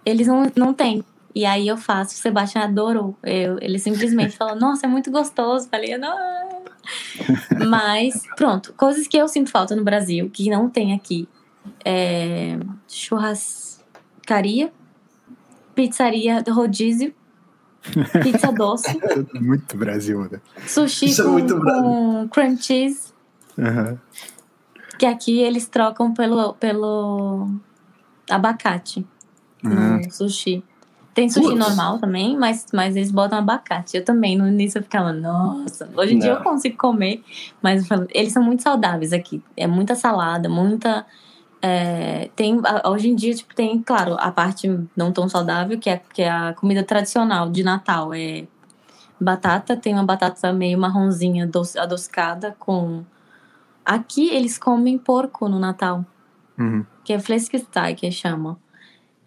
[0.06, 1.02] eles não, não têm.
[1.34, 3.16] E aí eu faço, o Sebastião adorou.
[3.24, 5.70] Eu, ele simplesmente falou, nossa, é muito gostoso.
[5.70, 6.62] Falei, não.
[7.70, 11.26] Mas, pronto, coisas que eu sinto falta no Brasil, que não tem aqui.
[11.86, 14.74] É, churrascaria,
[15.74, 17.16] pizzaria rodízio,
[18.24, 18.98] pizza doce,
[19.42, 20.40] Muito Brasil, né?
[20.68, 21.82] sushi Isso é com, muito Brasil.
[21.84, 23.12] com cream cheese,
[23.58, 23.98] Aham.
[25.00, 27.50] que aqui eles trocam pelo, pelo
[28.30, 29.06] abacate
[29.64, 30.02] Uhum.
[30.02, 30.64] no sushi.
[31.14, 33.98] Tem sushi normal também, mas, mas eles botam abacate.
[33.98, 35.90] Eu também, no início eu ficava, nossa.
[35.96, 36.38] Hoje em dia Não.
[36.38, 37.22] eu consigo comer,
[37.62, 39.44] mas falo, eles são muito saudáveis aqui.
[39.58, 41.06] É muita salada, muita.
[41.62, 46.02] É, tem, hoje em dia, tipo, tem, claro, a parte não tão saudável, que é,
[46.14, 48.14] que é a comida tradicional de Natal.
[48.14, 48.46] É
[49.20, 53.04] batata, tem uma batata meio marronzinha, doce, adocicada, com.
[53.86, 56.06] Aqui eles comem porco no Natal
[56.58, 56.86] Uhum.
[57.04, 58.60] que é fläskesteg que chama.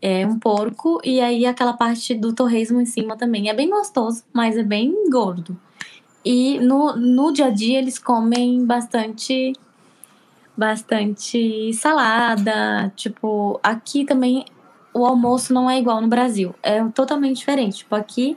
[0.00, 3.48] É um porco e aí aquela parte do torresmo em cima também.
[3.48, 5.58] É bem gostoso, mas é bem gordo.
[6.24, 9.54] E no, no dia a dia eles comem bastante
[10.56, 14.44] bastante salada, tipo, aqui também
[14.92, 16.54] o almoço não é igual no Brasil.
[16.62, 17.78] É totalmente diferente.
[17.78, 18.36] Tipo, aqui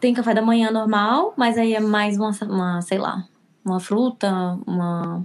[0.00, 3.24] tem café da manhã normal, mas aí é mais uma, uma sei lá,
[3.64, 5.24] uma fruta, uma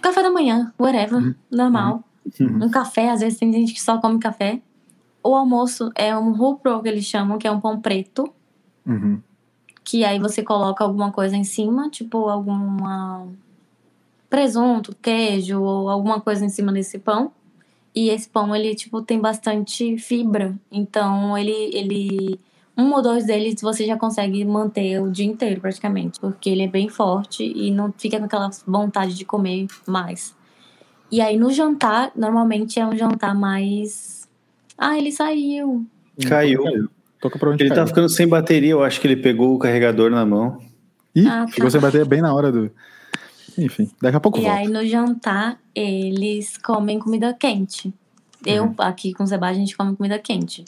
[0.00, 2.04] café da manhã, whatever, normal.
[2.40, 2.64] Uhum.
[2.64, 4.60] Um café, às vezes tem gente que só come café.
[5.22, 8.32] O almoço é um rupro que eles chamam, que é um pão preto,
[8.86, 9.20] Uhum.
[9.84, 13.26] que aí você coloca alguma coisa em cima, tipo alguma
[14.30, 17.32] presunto, queijo ou alguma coisa em cima desse pão.
[17.94, 22.40] E esse pão ele tipo tem bastante fibra, então ele ele
[22.76, 26.68] um ou dois deles você já consegue manter o dia inteiro praticamente, porque ele é
[26.68, 30.36] bem forte e não fica com aquela vontade de comer mais.
[31.10, 34.28] E aí no jantar, normalmente é um jantar mais
[34.76, 35.84] ah, ele saiu.
[36.28, 36.62] Caiu.
[37.20, 37.86] Toca pra onde Ele tá caiu.
[37.88, 40.60] ficando sem bateria, eu acho que ele pegou o carregador na mão.
[41.16, 41.52] Ih, Ah, tá.
[41.52, 42.70] chegou sem bater bem na hora do.
[43.58, 44.56] Enfim, daqui a pouco E volta.
[44.58, 47.92] aí no jantar eles comem comida quente.
[48.46, 48.74] Eu Uhum.
[48.78, 50.64] aqui com o Sebastião a gente come comida quente.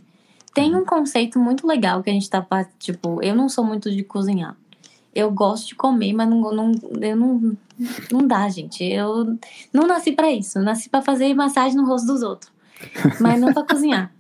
[0.53, 2.45] Tem um conceito muito legal que a gente tá,
[2.79, 4.57] tipo, eu não sou muito de cozinhar.
[5.15, 7.57] Eu gosto de comer, mas não, não, eu não,
[8.11, 8.83] não dá, gente.
[8.85, 9.39] Eu
[9.73, 10.59] não nasci para isso.
[10.59, 12.53] Eu nasci para fazer massagem no rosto dos outros,
[13.21, 14.13] mas não para cozinhar.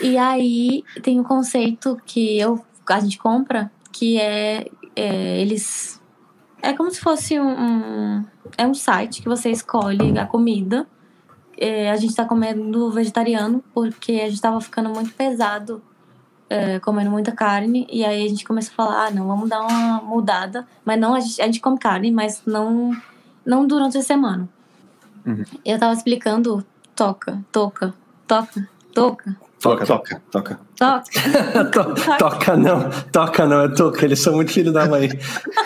[0.00, 6.00] E aí tem um conceito que eu, a gente compra, que é, é eles
[6.70, 8.24] é como se fosse um, um,
[8.56, 10.86] é um site que você escolhe a comida.
[11.56, 15.82] É, a gente está comendo vegetariano porque a gente estava ficando muito pesado
[16.48, 17.86] é, comendo muita carne.
[17.90, 20.66] E aí a gente começou a falar, ah, não, vamos dar uma mudada.
[20.84, 22.92] Mas não, a gente, a gente come carne, mas não,
[23.44, 24.48] não durante a semana.
[25.26, 25.44] Uhum.
[25.64, 27.94] Eu tava explicando, toca, toca,
[28.26, 29.36] toca, toca.
[29.64, 30.60] Toca, toca, toca.
[31.72, 32.18] Toca.
[32.18, 34.04] toca não, toca não, é toca.
[34.04, 35.08] Eles são muito filhos da mãe.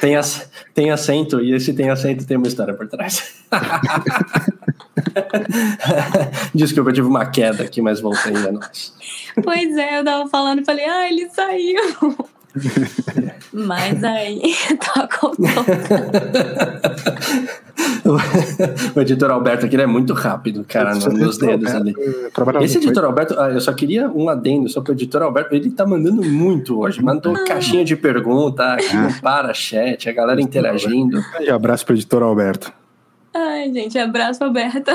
[0.01, 3.45] Tem, ac tem acento, e esse tem acento tem uma história por trás.
[6.55, 8.95] Desculpa, eu tive uma queda aqui, mas voltei a nós.
[9.43, 12.17] Pois é, eu tava falando e falei, ah, ele saiu.
[13.53, 14.41] Mas aí,
[14.95, 15.37] toca o
[18.95, 21.95] o editor Alberto aqui é muito rápido, cara, nos dedos ali.
[22.63, 25.87] Esse editor Alberto, ah, eu só queria um adendo só pro editor Alberto, ele tá
[25.87, 27.03] mandando muito hoje.
[27.03, 27.45] Mandou ah.
[27.45, 29.03] caixinha de pergunta, aqui ah.
[29.03, 31.23] no para chat, a galera interagindo.
[31.41, 32.73] Um abraço pro editor Alberto.
[33.35, 34.91] Ai, gente, abraço, Alberto.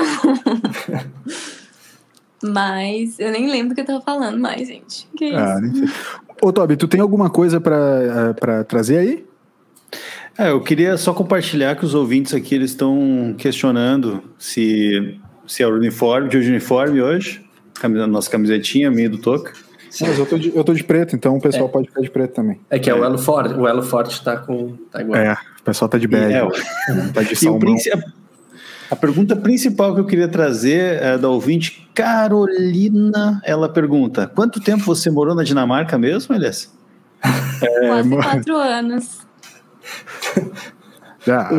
[2.42, 5.08] Mas eu nem lembro o que eu tava falando mais, gente.
[5.16, 6.20] Que ah, isso?
[6.44, 9.24] Ô, Toby, tu tem alguma coisa para eh, trazer aí?
[10.38, 15.66] É, eu queria só compartilhar que os ouvintes aqui eles estão questionando se, se é
[15.66, 17.42] o uniforme, de uniforme hoje,
[17.72, 19.54] camisa, nossa camisetinha, minha do Toca.
[19.88, 20.04] Sim.
[20.06, 21.68] Mas eu tô, de, eu tô de preto, então o pessoal é.
[21.68, 22.60] pode ficar de preto também.
[22.68, 24.76] É que é, é o elo forte, o elo forte tá com.
[24.92, 25.18] Tá igual.
[25.18, 26.34] É, o pessoal tá de bege.
[26.34, 26.46] É,
[27.14, 27.74] tá de salmão.
[28.94, 33.42] A pergunta principal que eu queria trazer é da ouvinte Carolina.
[33.44, 36.72] Ela pergunta: quanto tempo você morou na Dinamarca mesmo, Elias?
[37.60, 39.26] É, Quase quatro anos.
[41.26, 41.50] Já,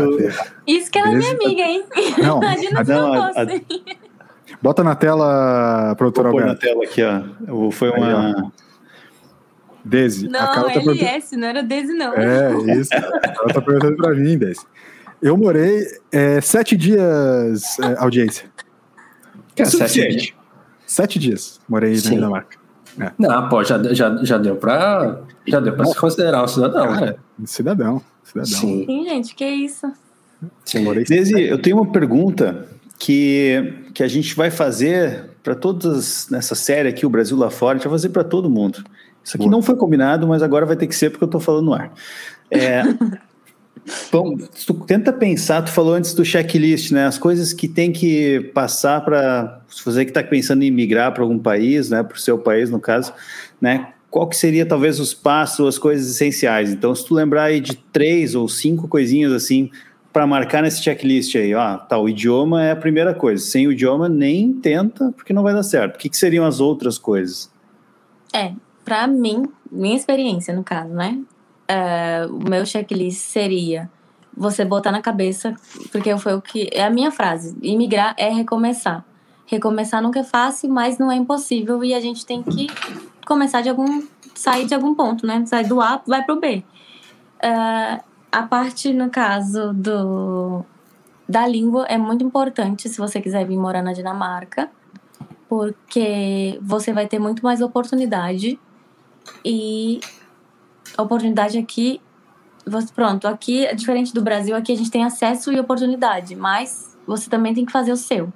[0.66, 1.84] Isso que ela é minha amiga, hein?
[2.20, 3.40] Não, Imagina se não, não fosse.
[3.42, 7.72] A, bota na tela, produtora Vou na tela aqui, ó.
[7.72, 8.54] Foi uma...
[9.84, 10.30] Desi.
[10.30, 12.14] Não, a tá LS, não era Desi, não.
[12.14, 12.94] É, isso.
[12.94, 14.66] Ela tá perguntando pra mim, Desi.
[15.26, 18.46] Eu morei é, sete dias é, audiência.
[19.56, 20.34] Que é sete dias.
[20.86, 22.10] Sete dias morei Sim.
[22.10, 22.58] na Dinamarca.
[23.00, 23.12] É.
[23.18, 26.94] Não, pô, já, já, já deu pra, já deu pra se considerar um cidadão.
[26.94, 28.04] Cara, cidadão.
[28.24, 28.46] cidadão.
[28.46, 28.86] Sim.
[28.86, 29.92] Sim, gente, que isso.
[30.64, 30.94] Sim.
[31.04, 32.68] Desi, eu tenho uma pergunta
[33.00, 37.74] que, que a gente vai fazer para todas nessa série aqui, o Brasil lá fora,
[37.74, 38.84] a gente vai fazer para todo mundo.
[39.24, 39.52] Isso aqui Boa.
[39.52, 41.92] não foi combinado, mas agora vai ter que ser porque eu estou falando no ar.
[42.52, 42.84] É,
[44.12, 47.06] Bom, tu tenta pensar, tu falou antes do checklist, né?
[47.06, 51.38] As coisas que tem que passar para você que está pensando em migrar para algum
[51.38, 52.02] país, né?
[52.02, 53.14] Para o seu país, no caso,
[53.62, 53.94] né?
[54.10, 56.72] Qual que seria talvez os passos, as coisas essenciais?
[56.72, 59.70] Então, se tu lembrar aí de três ou cinco coisinhas assim
[60.12, 63.44] para marcar nesse checklist aí, ó, tá, o idioma é a primeira coisa.
[63.44, 65.96] Sem o idioma nem tenta, porque não vai dar certo.
[65.96, 67.52] O que, que seriam as outras coisas?
[68.34, 68.54] É,
[68.86, 71.20] para mim, minha experiência no caso, né?
[71.70, 73.89] Uh, o meu checklist seria
[74.36, 75.55] você botar na cabeça,
[75.91, 76.70] porque foi o que.
[76.72, 79.05] É a minha frase: imigrar é recomeçar.
[79.45, 82.68] Recomeçar nunca é fácil, mas não é impossível e a gente tem que
[83.26, 84.03] começar de algum.
[84.34, 85.45] sair de algum ponto, né?
[85.45, 86.63] Sair do A, vai pro B.
[87.38, 90.66] Uh, a parte, no caso do,
[91.28, 94.70] da língua, é muito importante se você quiser vir morar na Dinamarca,
[95.47, 98.59] porque você vai ter muito mais oportunidade
[99.43, 100.01] e
[100.98, 102.02] oportunidade aqui.
[102.96, 107.54] Pronto, aqui, diferente do Brasil, aqui a gente tem acesso e oportunidade, mas você também
[107.54, 108.34] tem que fazer o seu.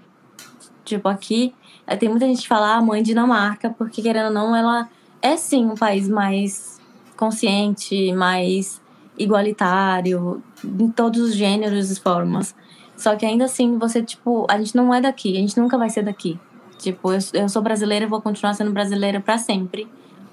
[0.85, 1.53] Tipo, aqui
[1.87, 4.87] eh, tem muita gente que fala, ah, mãe Dinamarca, porque querendo ou não, ela
[5.21, 6.79] é sim um país mais
[7.17, 8.79] consciente, mais
[9.17, 12.55] igualitário, em todos os gêneros e formas.
[12.95, 15.89] Só que ainda assim, você, tipo, a gente não é daqui, a gente nunca vai
[15.89, 16.39] ser daqui.
[16.77, 19.87] Tipo, eu, eu sou brasileira vou continuar sendo brasileira para sempre.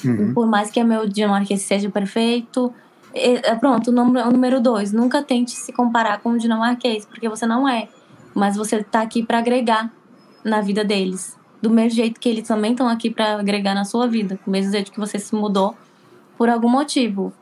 [0.04, 0.34] Uhum.
[0.34, 2.72] Por mais que o meu dinamarquês seja perfeito.
[3.14, 4.92] É, pronto, o número, o número dois.
[4.92, 7.88] Nunca tente se comparar com o dinamarquês, porque você não é.
[8.34, 9.90] Mas você está aqui para agregar
[10.44, 11.36] na vida deles.
[11.62, 14.38] Do mesmo jeito que eles também estão aqui para agregar na sua vida.
[14.44, 15.74] Do mesmo jeito que você se mudou
[16.36, 17.32] por algum motivo.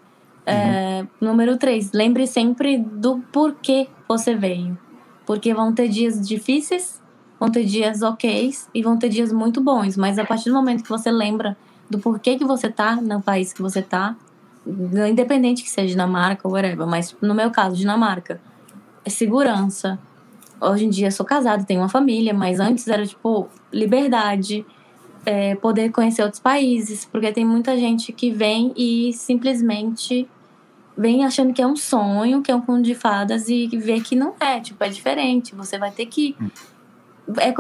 [0.47, 0.61] É, uhum.
[0.61, 4.79] É, número três, lembre sempre do porquê você veio.
[5.27, 7.03] Porque vão ter dias difíceis,
[7.41, 9.97] vão ter dias ok e vão ter dias muito bons.
[9.97, 11.57] Mas a partir do momento que você lembra
[11.89, 14.17] do porquê que você tá no país que você tá,
[15.11, 18.41] independente que seja Dinamarca ou whatever, mas no meu caso, Dinamarca,
[19.05, 19.99] é segurança.
[20.61, 24.65] Hoje em dia sou casada, tenho uma família, mas antes era tipo liberdade,
[25.27, 30.29] é, poder conhecer outros países, porque tem muita gente que vem e simplesmente
[30.97, 34.15] vem achando que é um sonho, que é um conto de fadas e vê que
[34.15, 35.55] não é, tipo, é diferente.
[35.55, 36.37] Você vai ter que
[37.39, 37.55] é,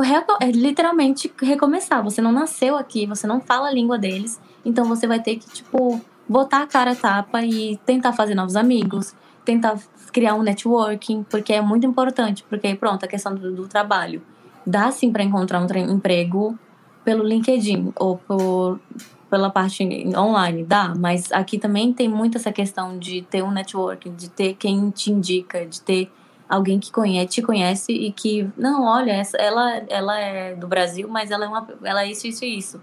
[0.46, 2.02] é, literalmente recomeçar.
[2.02, 5.48] Você não nasceu aqui, você não fala a língua deles, então você vai ter que,
[5.50, 9.78] tipo, botar a cara a tapa e tentar fazer novos amigos, tentar
[10.12, 14.22] criar um networking, porque é muito importante, porque pronto, a questão do, do trabalho.
[14.66, 16.58] Dá sim para encontrar um emprego
[17.04, 18.80] pelo LinkedIn ou por,
[19.28, 19.86] pela parte
[20.16, 24.54] online, dá, mas aqui também tem muito essa questão de ter um networking, de ter
[24.54, 26.10] quem te indica, de ter
[26.48, 31.08] alguém que conhece, te conhece e que, não, olha, essa, ela, ela é do Brasil,
[31.08, 32.76] mas ela é, uma, ela é isso, isso e isso.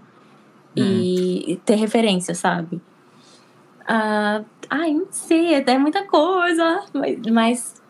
[0.76, 0.84] Uhum.
[0.84, 2.80] E, ter referência, sabe?
[3.86, 7.82] Ah, ai, não sei, é muita coisa, mas, mas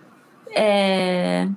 [0.50, 1.48] é,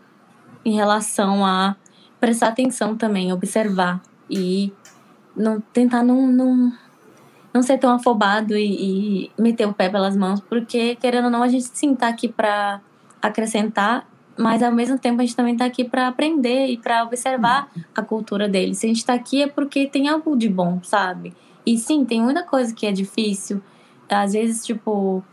[0.64, 1.76] em relação a
[2.20, 4.74] prestar atenção também, observar e
[5.36, 6.72] não tentar não, não,
[7.54, 11.44] não ser tão afobado e, e meter o pé pelas mãos, porque querendo ou não,
[11.44, 12.82] a gente sim tá aqui para
[13.28, 14.08] acrescentar,
[14.38, 18.02] mas ao mesmo tempo a gente também está aqui para aprender e para observar a
[18.02, 18.80] cultura deles.
[18.80, 21.34] Se a gente está aqui é porque tem algo de bom, sabe?
[21.66, 23.62] E sim, tem muita coisa que é difícil.
[24.10, 25.24] Às vezes, tipo,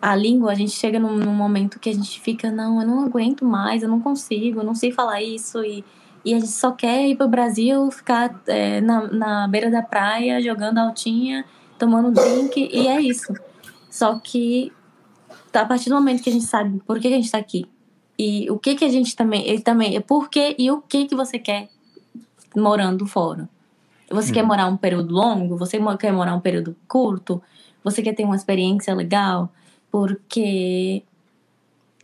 [0.00, 3.04] a língua, a gente chega num, num momento que a gente fica, não, eu não
[3.04, 5.64] aguento mais, eu não consigo, eu não sei falar isso.
[5.64, 5.84] E,
[6.24, 10.40] e a gente só quer ir pro Brasil, ficar é, na, na beira da praia,
[10.40, 11.44] jogando altinha,
[11.78, 13.32] tomando drink, e é isso.
[13.90, 14.72] Só que
[15.52, 17.66] a partir do momento que a gente sabe por que a gente está aqui
[18.18, 21.06] e o que que a gente também, ele também, é por que e o que
[21.06, 21.68] que você quer
[22.54, 23.48] morando fora.
[24.10, 25.56] Você quer morar um período longo?
[25.56, 27.40] Você quer morar um período curto?
[27.84, 29.50] Você quer ter uma experiência legal?
[29.90, 31.02] Porque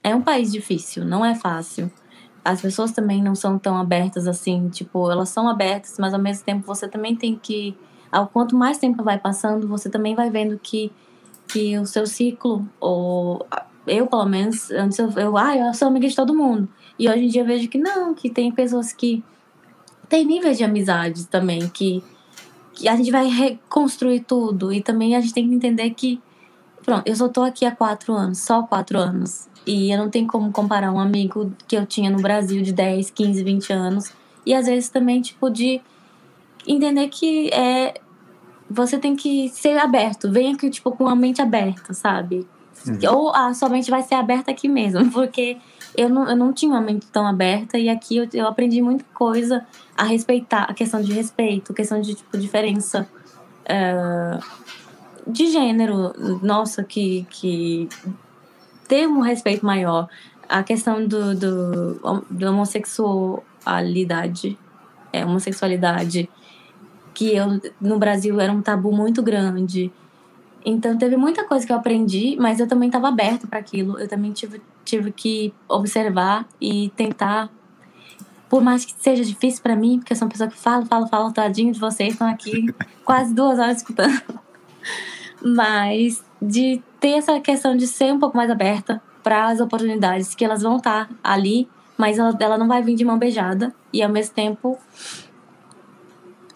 [0.02, 1.90] é um país difícil, não é fácil.
[2.44, 6.44] As pessoas também não são tão abertas assim, tipo, elas são abertas, mas ao mesmo
[6.44, 7.76] tempo você também tem que,
[8.10, 10.92] ao quanto mais tempo vai passando, você também vai vendo que
[11.78, 13.46] o seu ciclo, ou
[13.86, 16.68] eu pelo menos, antes eu, eu, ah, eu sou amiga de todo mundo.
[16.98, 19.22] E hoje em dia eu vejo que não, que tem pessoas que
[20.08, 22.02] tem níveis de amizade também, que,
[22.74, 24.72] que a gente vai reconstruir tudo.
[24.72, 26.20] E também a gente tem que entender que,
[26.84, 29.48] pronto, eu só tô aqui há quatro anos, só quatro anos.
[29.66, 33.10] E eu não tenho como comparar um amigo que eu tinha no Brasil de 10,
[33.10, 34.12] 15, 20 anos.
[34.44, 35.80] E às vezes também, tipo, de
[36.66, 38.00] entender que é,
[38.68, 40.30] você tem que ser aberto.
[40.30, 42.46] Venha aqui, tipo, com a mente aberta, sabe?
[42.86, 42.98] Uhum.
[43.10, 45.56] Ou a sua mente vai ser aberta aqui mesmo, porque
[45.96, 49.04] eu não, eu não tinha uma mente tão aberta e aqui eu, eu aprendi muita
[49.14, 49.64] coisa
[49.96, 53.08] a respeitar, a questão de respeito, a questão de, tipo, diferença
[53.64, 54.38] uh,
[55.26, 56.12] de gênero.
[56.42, 57.88] Nossa, que, que
[58.86, 60.08] ter um respeito maior.
[60.48, 61.94] A questão do, do,
[62.30, 64.58] do homossexualidade,
[65.12, 66.28] é, homossexualidade
[67.16, 69.90] que eu, no Brasil era um tabu muito grande.
[70.62, 73.98] Então teve muita coisa que eu aprendi, mas eu também estava aberta para aquilo.
[73.98, 77.48] Eu também tive, tive que observar e tentar.
[78.50, 81.06] Por mais que seja difícil para mim, porque eu sou uma pessoa que fala, fala,
[81.06, 82.66] fala, tadinho de vocês, estão aqui
[83.02, 84.20] quase duas horas escutando.
[85.42, 90.44] Mas de ter essa questão de ser um pouco mais aberta para as oportunidades, que
[90.44, 93.74] elas vão estar tá ali, mas ela, ela não vai vir de mão beijada.
[93.90, 94.78] E ao mesmo tempo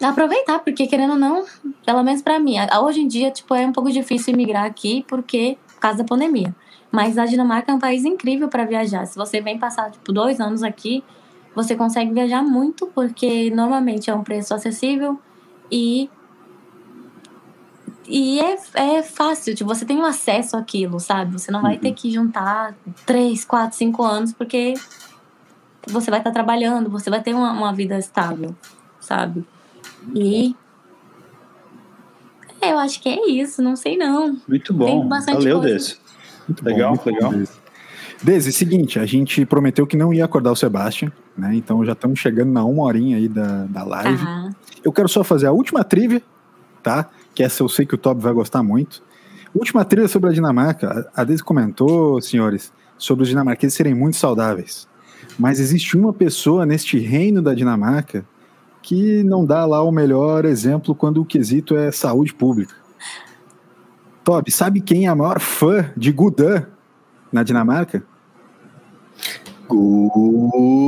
[0.09, 1.45] aproveitar, porque querendo ou não,
[1.85, 5.57] pelo menos para mim, hoje em dia, tipo, é um pouco difícil imigrar aqui porque
[5.75, 6.55] por causa da pandemia.
[6.91, 9.05] Mas a Dinamarca é um país incrível para viajar.
[9.05, 11.03] Se você vem passar tipo dois anos aqui,
[11.55, 15.19] você consegue viajar muito porque normalmente é um preço acessível
[15.71, 16.09] e
[18.13, 21.31] e é, é fácil, tipo, você tem um acesso àquilo, sabe?
[21.31, 21.93] Você não vai ter uhum.
[21.93, 22.75] que juntar
[23.05, 24.73] três, quatro, cinco anos porque
[25.87, 28.53] você vai estar tá trabalhando, você vai ter uma, uma vida estável,
[28.99, 29.45] sabe?
[30.15, 30.55] E
[32.61, 34.37] é, eu acho que é isso, não sei não.
[34.47, 35.09] Muito bom.
[35.09, 35.97] Valeu, Desse.
[36.47, 37.33] Muito legal, bom, legal.
[38.21, 41.55] Desi, seguinte, a gente prometeu que não ia acordar o Sebastian, né?
[41.55, 44.23] Então já estamos chegando na uma horinha aí da, da live.
[44.83, 46.21] Eu quero só fazer a última trivia,
[46.83, 47.09] tá?
[47.33, 49.01] Que essa eu sei que o Tob vai gostar muito.
[49.55, 51.09] Última trilha sobre a Dinamarca.
[51.15, 54.87] A Desi comentou, senhores, sobre os dinamarqueses serem muito saudáveis.
[55.39, 58.23] Mas existe uma pessoa neste reino da Dinamarca
[58.81, 62.73] que não dá lá o melhor exemplo quando o quesito é saúde pública.
[64.23, 66.65] Toby, sabe quem é a maior fã de Gudan
[67.31, 68.03] na Dinamarca?
[69.67, 70.87] Gudan!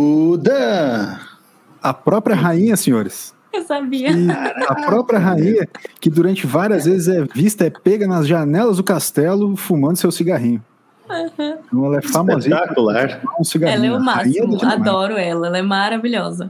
[1.81, 3.33] A própria rainha, senhores.
[3.51, 4.11] Eu sabia.
[4.11, 4.31] E
[4.67, 5.67] a própria rainha,
[5.99, 10.63] que durante várias vezes é vista, é pega nas janelas do castelo fumando seu cigarrinho.
[11.09, 11.57] Uhum.
[11.65, 12.55] Então ela é famosíssima.
[12.55, 13.21] Espetacular.
[13.39, 14.57] Um ela é o máximo.
[14.65, 15.47] Adoro ela.
[15.47, 16.49] Ela é maravilhosa.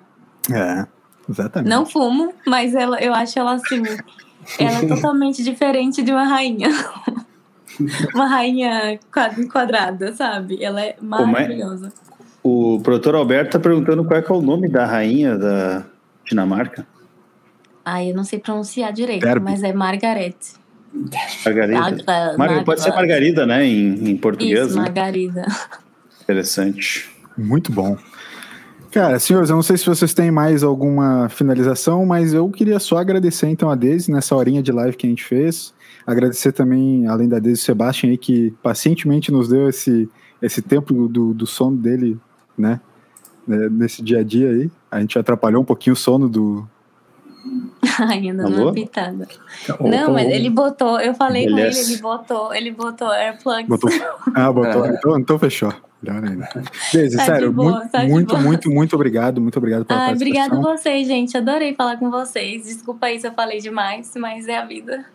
[0.52, 0.86] É.
[1.30, 1.70] Exatamente.
[1.70, 3.82] Não fumo, mas ela, eu acho ela assim.
[4.60, 6.70] Ela é totalmente diferente de uma rainha.
[8.14, 9.00] uma rainha
[9.52, 10.64] quadrada, sabe?
[10.64, 11.88] Ela é, maravilhosa.
[11.88, 12.14] É?
[12.44, 15.86] O produtor Alberto tá perguntando qual é, é o nome da rainha da
[16.26, 16.86] Dinamarca.
[17.86, 19.44] Ah, eu não sei pronunciar direito, Derby.
[19.44, 20.36] mas é Margaret.
[21.44, 22.36] Margarida.
[22.38, 23.66] Mar Pode ser Margarida, né?
[23.66, 24.68] Em, em português.
[24.68, 24.84] Isso, né?
[24.84, 25.46] Margarida.
[26.22, 27.10] Interessante.
[27.38, 27.98] Muito bom.
[28.94, 32.98] Cara, senhores, eu não sei se vocês têm mais alguma finalização, mas eu queria só
[32.98, 35.74] agradecer então a Daisy nessa horinha de live que a gente fez.
[36.06, 40.08] Agradecer também, além da Daisy, o Sebastian aí, que pacientemente nos deu esse,
[40.40, 42.20] esse tempo do, do sono dele,
[42.56, 42.80] né?
[43.48, 44.72] Nesse dia a dia aí.
[44.92, 46.64] A gente atrapalhou um pouquinho o sono do,
[48.10, 49.28] Ainda não é pitada.
[49.80, 53.68] Não, mas ele botou, eu falei com ele, ele botou, ele botou AirPlugs.
[53.68, 53.90] Botou,
[54.36, 54.90] ah, botou, é.
[54.96, 55.74] então, então fechou.
[56.04, 56.50] Melhor ainda.
[56.94, 60.46] Daisy, tá sério, boa, muito, tá muito, muito, muito obrigado, muito obrigado pela ah, participação.
[60.48, 62.66] Obrigado vocês, gente, adorei falar com vocês.
[62.66, 65.06] Desculpa aí se eu falei demais, mas é a vida.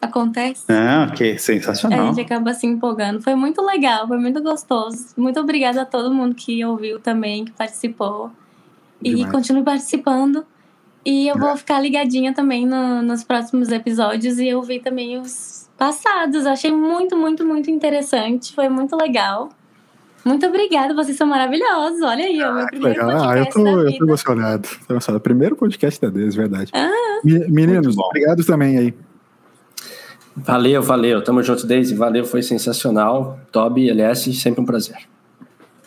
[0.00, 0.64] Acontece.
[0.68, 2.00] Ah, ok, sensacional.
[2.00, 3.22] A gente acaba se empolgando.
[3.22, 5.14] Foi muito legal, foi muito gostoso.
[5.16, 8.30] Muito obrigada a todo mundo que ouviu também, que participou.
[9.00, 9.28] Demais.
[9.28, 10.44] E continue participando.
[11.04, 15.68] E eu vou ficar ligadinha também no, nos próximos episódios e eu vi também os
[15.76, 16.46] passados.
[16.46, 18.54] Achei muito, muito, muito interessante.
[18.54, 19.50] Foi muito legal.
[20.24, 22.00] Muito obrigada, vocês são maravilhosos.
[22.00, 23.20] Olha aí, ah, o meu primeiro legal.
[23.20, 23.28] podcast.
[23.28, 24.68] Ah, eu tô, eu tô emocionado.
[24.88, 25.22] tô emocionado.
[25.22, 26.70] Primeiro podcast da Deus, verdade.
[26.74, 28.94] Ah, Meninos, obrigado também aí.
[30.36, 31.22] Valeu, valeu.
[31.22, 31.94] Tamo junto, Daisy.
[31.94, 33.38] Valeu, foi sensacional.
[33.52, 34.98] Toby, LS, sempre um prazer.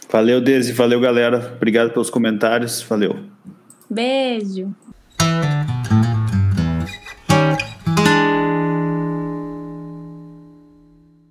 [0.10, 0.72] Valeu, Daisy.
[0.72, 1.54] Valeu, galera.
[1.56, 2.82] Obrigado pelos comentários.
[2.84, 3.18] Valeu.
[3.90, 4.74] Beijo.